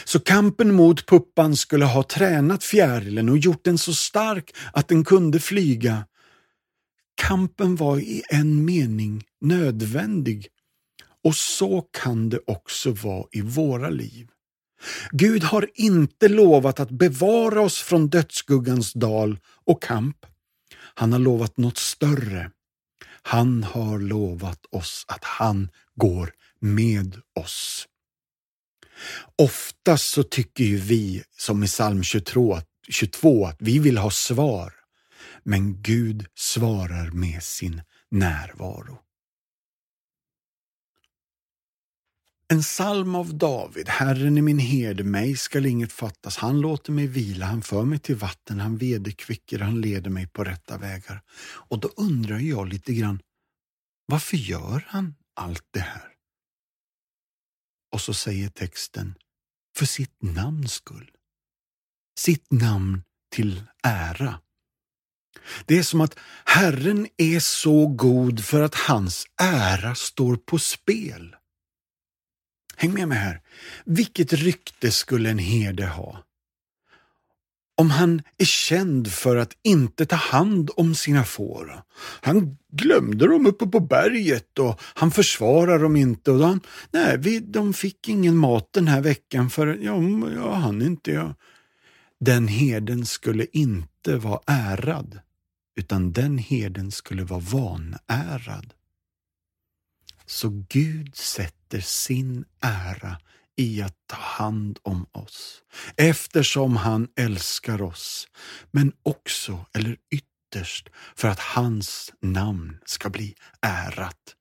Så 0.05 0.20
kampen 0.20 0.74
mot 0.74 1.05
puppan 1.05 1.55
skulle 1.55 1.86
ha 1.86 2.03
tränat 2.03 2.64
fjärilen 2.64 3.30
och 3.30 3.38
gjort 3.38 3.64
den 3.64 3.78
så 3.78 3.93
stark 3.93 4.55
att 4.74 4.88
den 4.88 5.03
kunde 5.03 5.39
flyga. 5.39 6.05
Kampen 7.16 7.76
var 7.76 7.97
i 7.99 8.24
en 8.30 8.66
mening 8.66 9.24
nödvändig 9.41 10.47
och 11.24 11.36
så 11.36 11.82
kan 11.82 12.30
det 12.30 12.39
också 12.47 12.91
vara 12.91 13.26
i 13.32 13.41
våra 13.41 13.89
liv. 13.89 14.28
Gud 15.12 15.43
har 15.43 15.70
inte 15.74 16.28
lovat 16.28 16.80
att 16.80 16.91
bevara 16.91 17.62
oss 17.62 17.82
från 17.82 18.09
dödsskuggans 18.09 18.93
dal 18.93 19.39
och 19.66 19.84
kamp. 19.84 20.18
Han 20.93 21.12
har 21.12 21.20
lovat 21.20 21.57
något 21.57 21.78
större. 21.78 22.51
Han 23.22 23.64
har 23.64 23.99
lovat 23.99 24.66
oss 24.72 25.05
att 25.07 25.24
han 25.24 25.70
går 25.95 26.34
med 26.59 27.22
oss. 27.39 27.88
Oftast 29.36 30.09
så 30.09 30.24
tycker 30.24 30.64
ju 30.64 30.78
vi, 30.78 31.24
som 31.38 31.64
i 31.64 31.68
psalm 31.68 32.03
22, 32.03 33.45
att 33.45 33.57
vi 33.59 33.80
vill 33.80 33.97
ha 33.97 34.12
svar. 34.12 34.74
Men 35.44 35.82
Gud 35.82 36.26
svarar 36.36 37.12
med 37.12 37.44
sin 37.44 37.82
närvaro. 38.12 39.00
En 42.52 42.62
psalm 42.62 43.16
av 43.16 43.38
David. 43.38 43.89
Herren 43.89 44.38
är 44.38 44.42
min 44.42 44.60
herde, 44.60 45.04
mig 45.04 45.38
skall 45.38 45.66
inget 45.66 45.92
fattas. 45.92 46.38
Han 46.38 46.62
låter 46.62 46.92
mig 46.92 47.08
vila, 47.08 47.46
han 47.46 47.62
för 47.62 47.86
mig 47.86 48.00
till 48.00 48.16
vatten, 48.16 48.60
han 48.60 48.78
vederkvicker, 48.78 49.60
han 49.60 49.82
leder 49.82 50.10
mig 50.10 50.28
på 50.28 50.44
rätta 50.44 50.78
vägar. 50.78 51.22
Och 51.42 51.80
då 51.80 51.88
undrar 51.88 52.39
jag 52.39 52.68
lite 52.68 52.94
grann, 52.94 53.22
varför 54.06 54.38
gör 54.38 54.86
han 54.88 55.16
allt 55.36 55.68
det 55.72 55.80
här? 55.80 56.12
Och 57.92 58.02
så 58.02 58.14
säger 58.14 58.50
texten, 58.50 59.16
för 59.78 59.86
sitt 59.86 60.22
namns 60.22 60.74
skull. 60.74 61.12
Sitt 62.20 62.52
namn 62.52 63.04
till 63.30 63.64
ära. 63.84 64.39
Det 65.66 65.78
är 65.78 65.84
som 65.84 66.02
att 66.02 66.20
Herren 66.46 67.08
är 67.18 67.40
så 67.40 67.88
god 67.88 68.46
för 68.46 68.62
att 68.62 68.76
hans 68.76 69.26
ära 69.42 69.96
står 69.96 70.36
på 70.36 70.60
spel. 70.60 71.36
Häng 72.76 72.94
med 72.94 73.08
mig 73.08 73.18
här. 73.18 73.42
Vilket 73.86 74.34
rykte 74.34 74.92
skulle 74.92 75.30
en 75.30 75.38
herde 75.38 75.86
ha? 75.86 76.24
Om 77.78 77.90
han 77.90 78.22
är 78.38 78.46
känd 78.46 79.12
för 79.12 79.38
att 79.38 79.52
inte 79.64 80.06
ta 80.06 80.16
hand 80.16 80.70
om 80.76 80.96
sina 80.96 81.24
får. 81.24 81.84
Han 82.22 82.58
glömde 82.72 83.28
dem 83.28 83.46
uppe 83.46 83.66
på 83.66 83.80
berget 83.80 84.60
och 84.60 84.82
han 84.82 85.12
försvarar 85.12 85.80
dem 85.80 85.96
inte. 85.96 86.32
Och 86.32 86.48
han, 86.48 86.62
nej, 86.92 87.18
vi, 87.18 87.40
de 87.40 87.74
fick 87.74 88.10
ingen 88.10 88.38
mat 88.38 88.70
den 88.74 88.88
här 88.88 89.02
veckan 89.02 89.50
för 89.50 89.68
ja, 89.68 90.02
jag 90.36 90.54
hann 90.54 90.82
inte. 90.82 91.12
Jag. 91.12 91.34
Den 92.26 92.48
herden 92.48 93.06
skulle 93.06 93.46
inte 93.52 94.18
vara 94.18 94.42
ärad, 94.48 95.20
utan 95.76 96.12
den 96.12 96.38
herden 96.38 96.92
skulle 96.92 97.24
vara 97.24 97.40
vanärad. 97.40 98.74
Så 100.26 100.66
Gud 100.70 101.16
sätter 101.16 101.80
sin 101.82 102.46
ära 102.60 103.18
i 103.58 103.82
att 103.82 103.96
ta 104.08 104.16
hand 104.16 104.80
om 104.84 105.06
oss, 105.12 105.62
eftersom 105.96 106.76
han 106.76 107.08
älskar 107.16 107.82
oss, 107.82 108.28
men 108.72 108.94
också, 109.04 109.66
eller 109.74 109.98
ytterst, 110.12 110.90
för 111.16 111.28
att 111.28 111.40
hans 111.40 112.14
namn 112.22 112.78
ska 112.86 113.10
bli 113.10 113.36
ärat. 113.62 114.36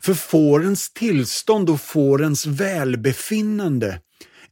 För 0.00 0.14
fårens 0.14 0.92
tillstånd 0.92 1.70
och 1.70 1.80
fårens 1.80 2.46
välbefinnande, 2.46 4.00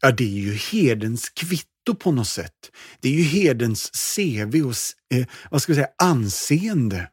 ja 0.01 0.11
det 0.11 0.25
är 0.25 0.41
ju 0.41 0.55
herdens 0.55 1.29
kvitto 1.29 1.78
på 1.95 2.13
något 2.13 2.29
sätt. 2.29 2.71
Det 3.01 3.09
är 3.09 3.13
ju 3.13 3.23
herdens 3.23 4.15
CV 4.17 4.63
och 4.63 4.75
eh, 5.15 5.27
vad 5.51 5.63
ska 5.63 5.73
vi 5.73 5.77
säga, 5.77 5.89
anseende. 5.99 7.11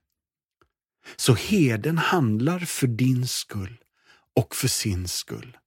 Så 1.15 1.34
herden 1.34 1.97
handlar 1.97 2.59
för 2.59 2.88
din 2.88 3.28
skull 3.28 3.78
och 4.36 4.55
för 4.55 4.67
sin 4.67 5.07
skull. 5.07 5.57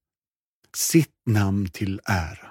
Sitt 0.74 1.14
namn 1.26 1.68
till 1.70 2.00
ära. 2.04 2.48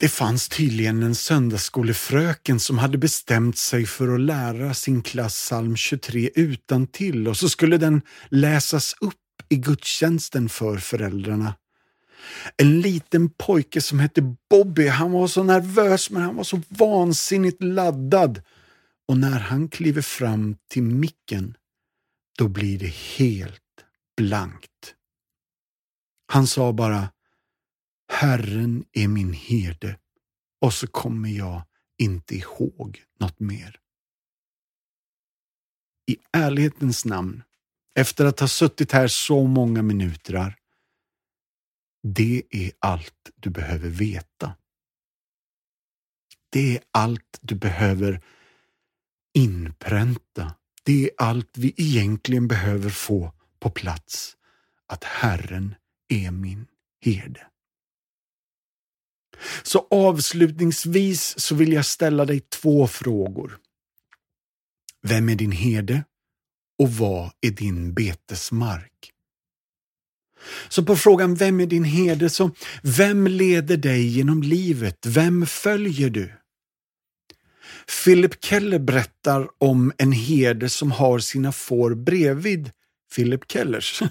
Det 0.00 0.08
fanns 0.08 0.48
tydligen 0.48 1.02
en 1.02 1.14
söndagsskolefröken 1.14 2.60
som 2.60 2.78
hade 2.78 2.98
bestämt 2.98 3.58
sig 3.58 3.86
för 3.86 4.14
att 4.14 4.20
lära 4.20 4.74
sin 4.74 5.02
klass 5.02 5.34
psalm 5.34 5.76
23 5.76 6.30
utan 6.34 6.86
till 6.86 7.28
och 7.28 7.36
så 7.36 7.48
skulle 7.48 7.78
den 7.78 8.02
läsas 8.28 8.94
upp 9.00 9.14
i 9.48 9.56
gudstjänsten 9.56 10.48
för 10.48 10.78
föräldrarna. 10.78 11.54
En 12.56 12.80
liten 12.80 13.30
pojke 13.30 13.80
som 13.80 13.98
hette 13.98 14.34
Bobby, 14.50 14.86
han 14.88 15.12
var 15.12 15.26
så 15.26 15.42
nervös 15.42 16.10
men 16.10 16.22
han 16.22 16.36
var 16.36 16.44
så 16.44 16.62
vansinnigt 16.68 17.62
laddad. 17.62 18.42
Och 19.08 19.16
när 19.16 19.40
han 19.40 19.68
kliver 19.68 20.02
fram 20.02 20.56
till 20.68 20.82
micken, 20.82 21.56
då 22.38 22.48
blir 22.48 22.78
det 22.78 22.94
helt 22.94 23.62
blankt. 24.16 24.94
Han 26.26 26.46
sa 26.46 26.72
bara 26.72 27.08
Herren 28.12 28.84
är 28.92 29.08
min 29.08 29.32
herde 29.32 29.98
och 30.60 30.74
så 30.74 30.86
kommer 30.86 31.28
jag 31.28 31.62
inte 31.98 32.34
ihåg 32.34 33.02
något 33.20 33.40
mer. 33.40 33.80
I 36.06 36.16
ärlighetens 36.32 37.04
namn, 37.04 37.42
efter 37.94 38.24
att 38.24 38.40
ha 38.40 38.48
suttit 38.48 38.92
här 38.92 39.08
så 39.08 39.46
många 39.46 39.82
minuter, 39.82 40.34
det 42.14 42.42
är 42.50 42.72
allt 42.78 43.30
du 43.34 43.50
behöver 43.50 43.88
veta. 43.88 44.54
Det 46.50 46.76
är 46.76 46.82
allt 46.90 47.38
du 47.40 47.54
behöver 47.54 48.22
inpränta. 49.34 50.54
Det 50.82 51.04
är 51.04 51.10
allt 51.18 51.58
vi 51.58 51.74
egentligen 51.76 52.48
behöver 52.48 52.90
få 52.90 53.32
på 53.58 53.70
plats. 53.70 54.36
Att 54.86 55.04
Herren 55.04 55.74
är 56.08 56.30
min 56.30 56.66
herde. 57.00 57.46
Så 59.62 59.86
avslutningsvis 59.90 61.40
så 61.40 61.54
vill 61.54 61.72
jag 61.72 61.86
ställa 61.86 62.24
dig 62.24 62.40
två 62.40 62.86
frågor. 62.86 63.58
Vem 65.02 65.28
är 65.28 65.34
din 65.34 65.52
herde? 65.52 66.04
Och 66.78 66.92
vad 66.92 67.32
är 67.40 67.50
din 67.50 67.94
betesmark? 67.94 69.12
Så 70.68 70.82
på 70.82 70.96
frågan 70.96 71.34
Vem 71.34 71.60
är 71.60 71.66
din 71.66 71.84
herde? 71.84 72.30
så 72.30 72.50
Vem 72.82 73.26
leder 73.26 73.76
dig 73.76 74.06
genom 74.06 74.42
livet? 74.42 75.06
Vem 75.06 75.46
följer 75.46 76.10
du? 76.10 76.32
Philip 78.04 78.44
Keller 78.44 78.78
berättar 78.78 79.48
om 79.58 79.92
en 79.98 80.12
herde 80.12 80.68
som 80.68 80.92
har 80.92 81.18
sina 81.18 81.52
får 81.52 81.94
bredvid 81.94 82.70
Philip 83.16 83.52
Kellers. 83.52 84.02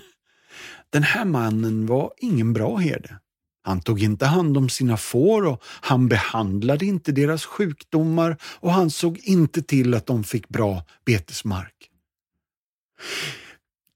Den 0.90 1.04
här 1.04 1.26
mannen 1.26 1.86
var 1.86 2.14
ingen 2.18 2.54
bra 2.54 2.78
herde. 2.78 3.20
Han 3.64 3.82
tog 3.82 4.04
inte 4.04 4.26
hand 4.26 4.58
om 4.58 4.70
sina 4.70 4.98
får 4.98 5.46
och 5.46 5.64
han 5.64 6.08
behandlade 6.08 6.86
inte 6.86 7.12
deras 7.12 7.46
sjukdomar 7.46 8.38
och 8.42 8.72
han 8.72 8.90
såg 8.92 9.20
inte 9.24 9.62
till 9.62 9.94
att 9.94 10.06
de 10.06 10.24
fick 10.24 10.50
bra 10.50 10.84
betesmark. 11.06 11.74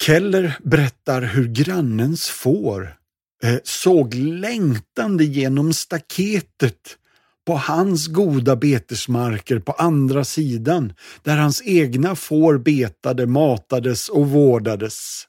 Keller 0.02 0.58
berättar 0.64 1.22
hur 1.22 1.48
grannens 1.48 2.30
får 2.30 2.98
eh, 3.44 3.60
såg 3.64 4.14
längtande 4.14 5.24
genom 5.24 5.74
staketet 5.74 6.98
på 7.46 7.56
hans 7.56 8.08
goda 8.08 8.56
betesmarker 8.56 9.60
på 9.60 9.72
andra 9.72 10.24
sidan, 10.24 10.94
där 11.24 11.38
hans 11.38 11.62
egna 11.66 12.16
får 12.16 12.58
betade, 12.58 13.28
matades 13.28 14.10
och 14.10 14.30
vårdades. 14.30 15.28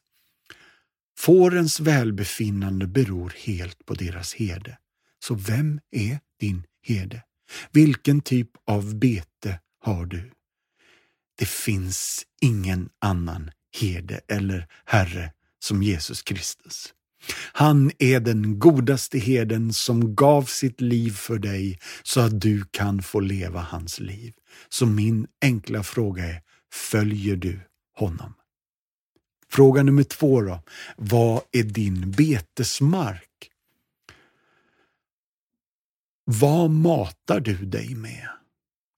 Fårens 1.19 1.79
välbefinnande 1.79 2.87
beror 2.87 3.33
helt 3.45 3.85
på 3.85 3.93
deras 3.93 4.33
herde. 4.33 4.77
Så 5.25 5.35
vem 5.35 5.79
är 5.91 6.19
din 6.39 6.63
herde? 6.83 7.23
Vilken 7.71 8.21
typ 8.21 8.49
av 8.67 8.95
bete 8.95 9.59
har 9.79 10.05
du? 10.05 10.31
Det 11.37 11.47
finns 11.47 12.23
ingen 12.41 12.89
annan 13.01 13.51
herde 13.81 14.19
eller 14.27 14.67
herre 14.85 15.31
som 15.59 15.83
Jesus 15.83 16.21
Kristus. 16.21 16.93
Han 17.53 17.91
är 17.99 18.19
den 18.19 18.59
godaste 18.59 19.19
herden 19.19 19.73
som 19.73 20.15
gav 20.15 20.43
sitt 20.43 20.81
liv 20.81 21.11
för 21.11 21.37
dig 21.37 21.79
så 22.03 22.19
att 22.19 22.41
du 22.41 22.65
kan 22.71 23.01
få 23.01 23.19
leva 23.19 23.61
hans 23.61 23.99
liv. 23.99 24.33
Så 24.69 24.85
min 24.85 25.27
enkla 25.41 25.83
fråga 25.83 26.25
är, 26.25 26.41
följer 26.73 27.35
du 27.35 27.59
honom? 27.95 28.33
Fråga 29.49 29.83
nummer 29.83 30.03
två 30.03 30.41
då. 30.41 30.63
Vad 30.97 31.41
är 31.51 31.63
din 31.63 32.11
betesmark? 32.11 33.49
Vad 36.25 36.69
matar 36.69 37.39
du 37.39 37.55
dig 37.65 37.95
med? 37.95 38.27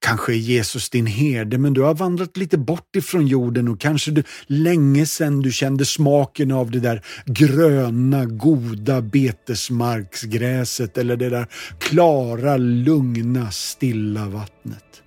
Kanske 0.06 0.34
är 0.34 0.38
Jesus 0.38 0.90
din 0.90 1.06
herde, 1.06 1.58
men 1.58 1.74
du 1.74 1.82
har 1.82 1.94
vandrat 1.94 2.38
lite 2.38 2.58
bort 2.58 2.96
ifrån 2.96 3.28
jorden 3.28 3.68
och 3.68 3.80
kanske 3.80 4.12
du, 4.12 4.24
länge 4.48 5.06
sedan 5.06 5.42
du 5.42 5.52
kände 5.52 5.86
smaken 5.86 6.52
av 6.52 6.72
det 6.72 6.80
där 6.80 7.02
gröna, 7.26 8.26
goda 8.26 9.02
betesmarksgräset 9.02 10.98
eller 10.98 11.18
det 11.18 11.30
där 11.30 11.48
klara, 11.80 12.58
lugna, 12.58 13.52
stilla 13.52 14.26
vattnet. 14.26 15.04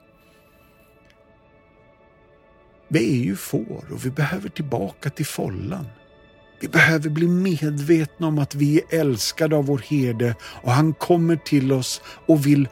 Vi 2.89 3.21
är 3.21 3.25
ju 3.25 3.37
får 3.37 3.85
och 3.93 4.07
vi 4.07 4.11
behöver 4.11 4.49
tillbaka 4.49 5.11
till 5.11 5.27
follan. 5.27 5.87
Vi 6.61 6.69
behöver 6.69 7.11
bli 7.11 7.29
medvetna 7.29 8.27
om 8.27 8.39
att 8.39 8.55
vi 8.55 8.79
är 8.79 9.01
älskade 9.01 9.57
av 9.57 9.67
vår 9.67 9.79
herde 9.79 10.35
och 10.43 10.73
han 10.73 10.95
kommer 10.95 11.37
till 11.37 11.73
oss 11.73 12.01
och 12.27 12.47
vill 12.47 12.69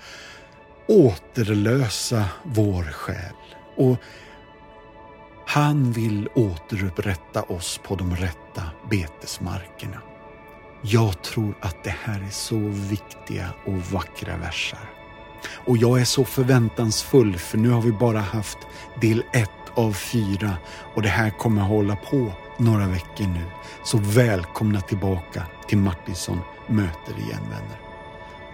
återlösa 0.89 2.25
vår 2.43 2.83
själ. 2.83 3.35
Och 3.77 3.97
han 5.47 5.93
vill 5.93 6.29
återupprätta 6.35 7.43
oss 7.43 7.81
på 7.83 7.95
de 7.95 8.17
rätta 8.17 8.63
betesmarkerna. 8.91 10.03
Jag 10.83 11.23
tror 11.23 11.55
att 11.61 11.85
det 11.85 11.95
här 12.05 12.21
är 12.21 12.31
så 12.31 12.59
viktiga 12.91 13.49
och 13.67 13.77
vackra 13.93 14.37
versar. 14.37 14.91
Och 15.67 15.77
jag 15.77 16.01
är 16.01 16.05
så 16.05 16.25
förväntansfull 16.25 17.37
för 17.37 17.59
nu 17.59 17.71
har 17.71 17.83
vi 17.83 17.93
bara 17.93 18.21
haft 18.21 18.59
del 19.01 19.23
ett 19.33 19.51
av 19.75 19.93
fyra 19.93 20.53
och 20.95 21.03
det 21.03 21.09
här 21.09 21.31
kommer 21.31 21.63
hålla 21.63 21.97
på 21.97 22.33
några 22.59 22.87
veckor 22.87 23.27
nu. 23.27 23.45
Så 23.85 23.99
välkomna 23.99 24.81
tillbaka 24.81 25.43
till 25.69 25.79
Martinsson 25.79 26.41
möter 26.67 27.19
igen 27.19 27.43
vänner. 27.51 27.86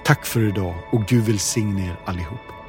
Tack 0.05 0.27
för 0.27 0.49
idag 0.49 0.75
och 0.91 1.07
Gud 1.07 1.25
välsigne 1.25 1.87
er 1.87 1.97
allihop. 2.05 2.62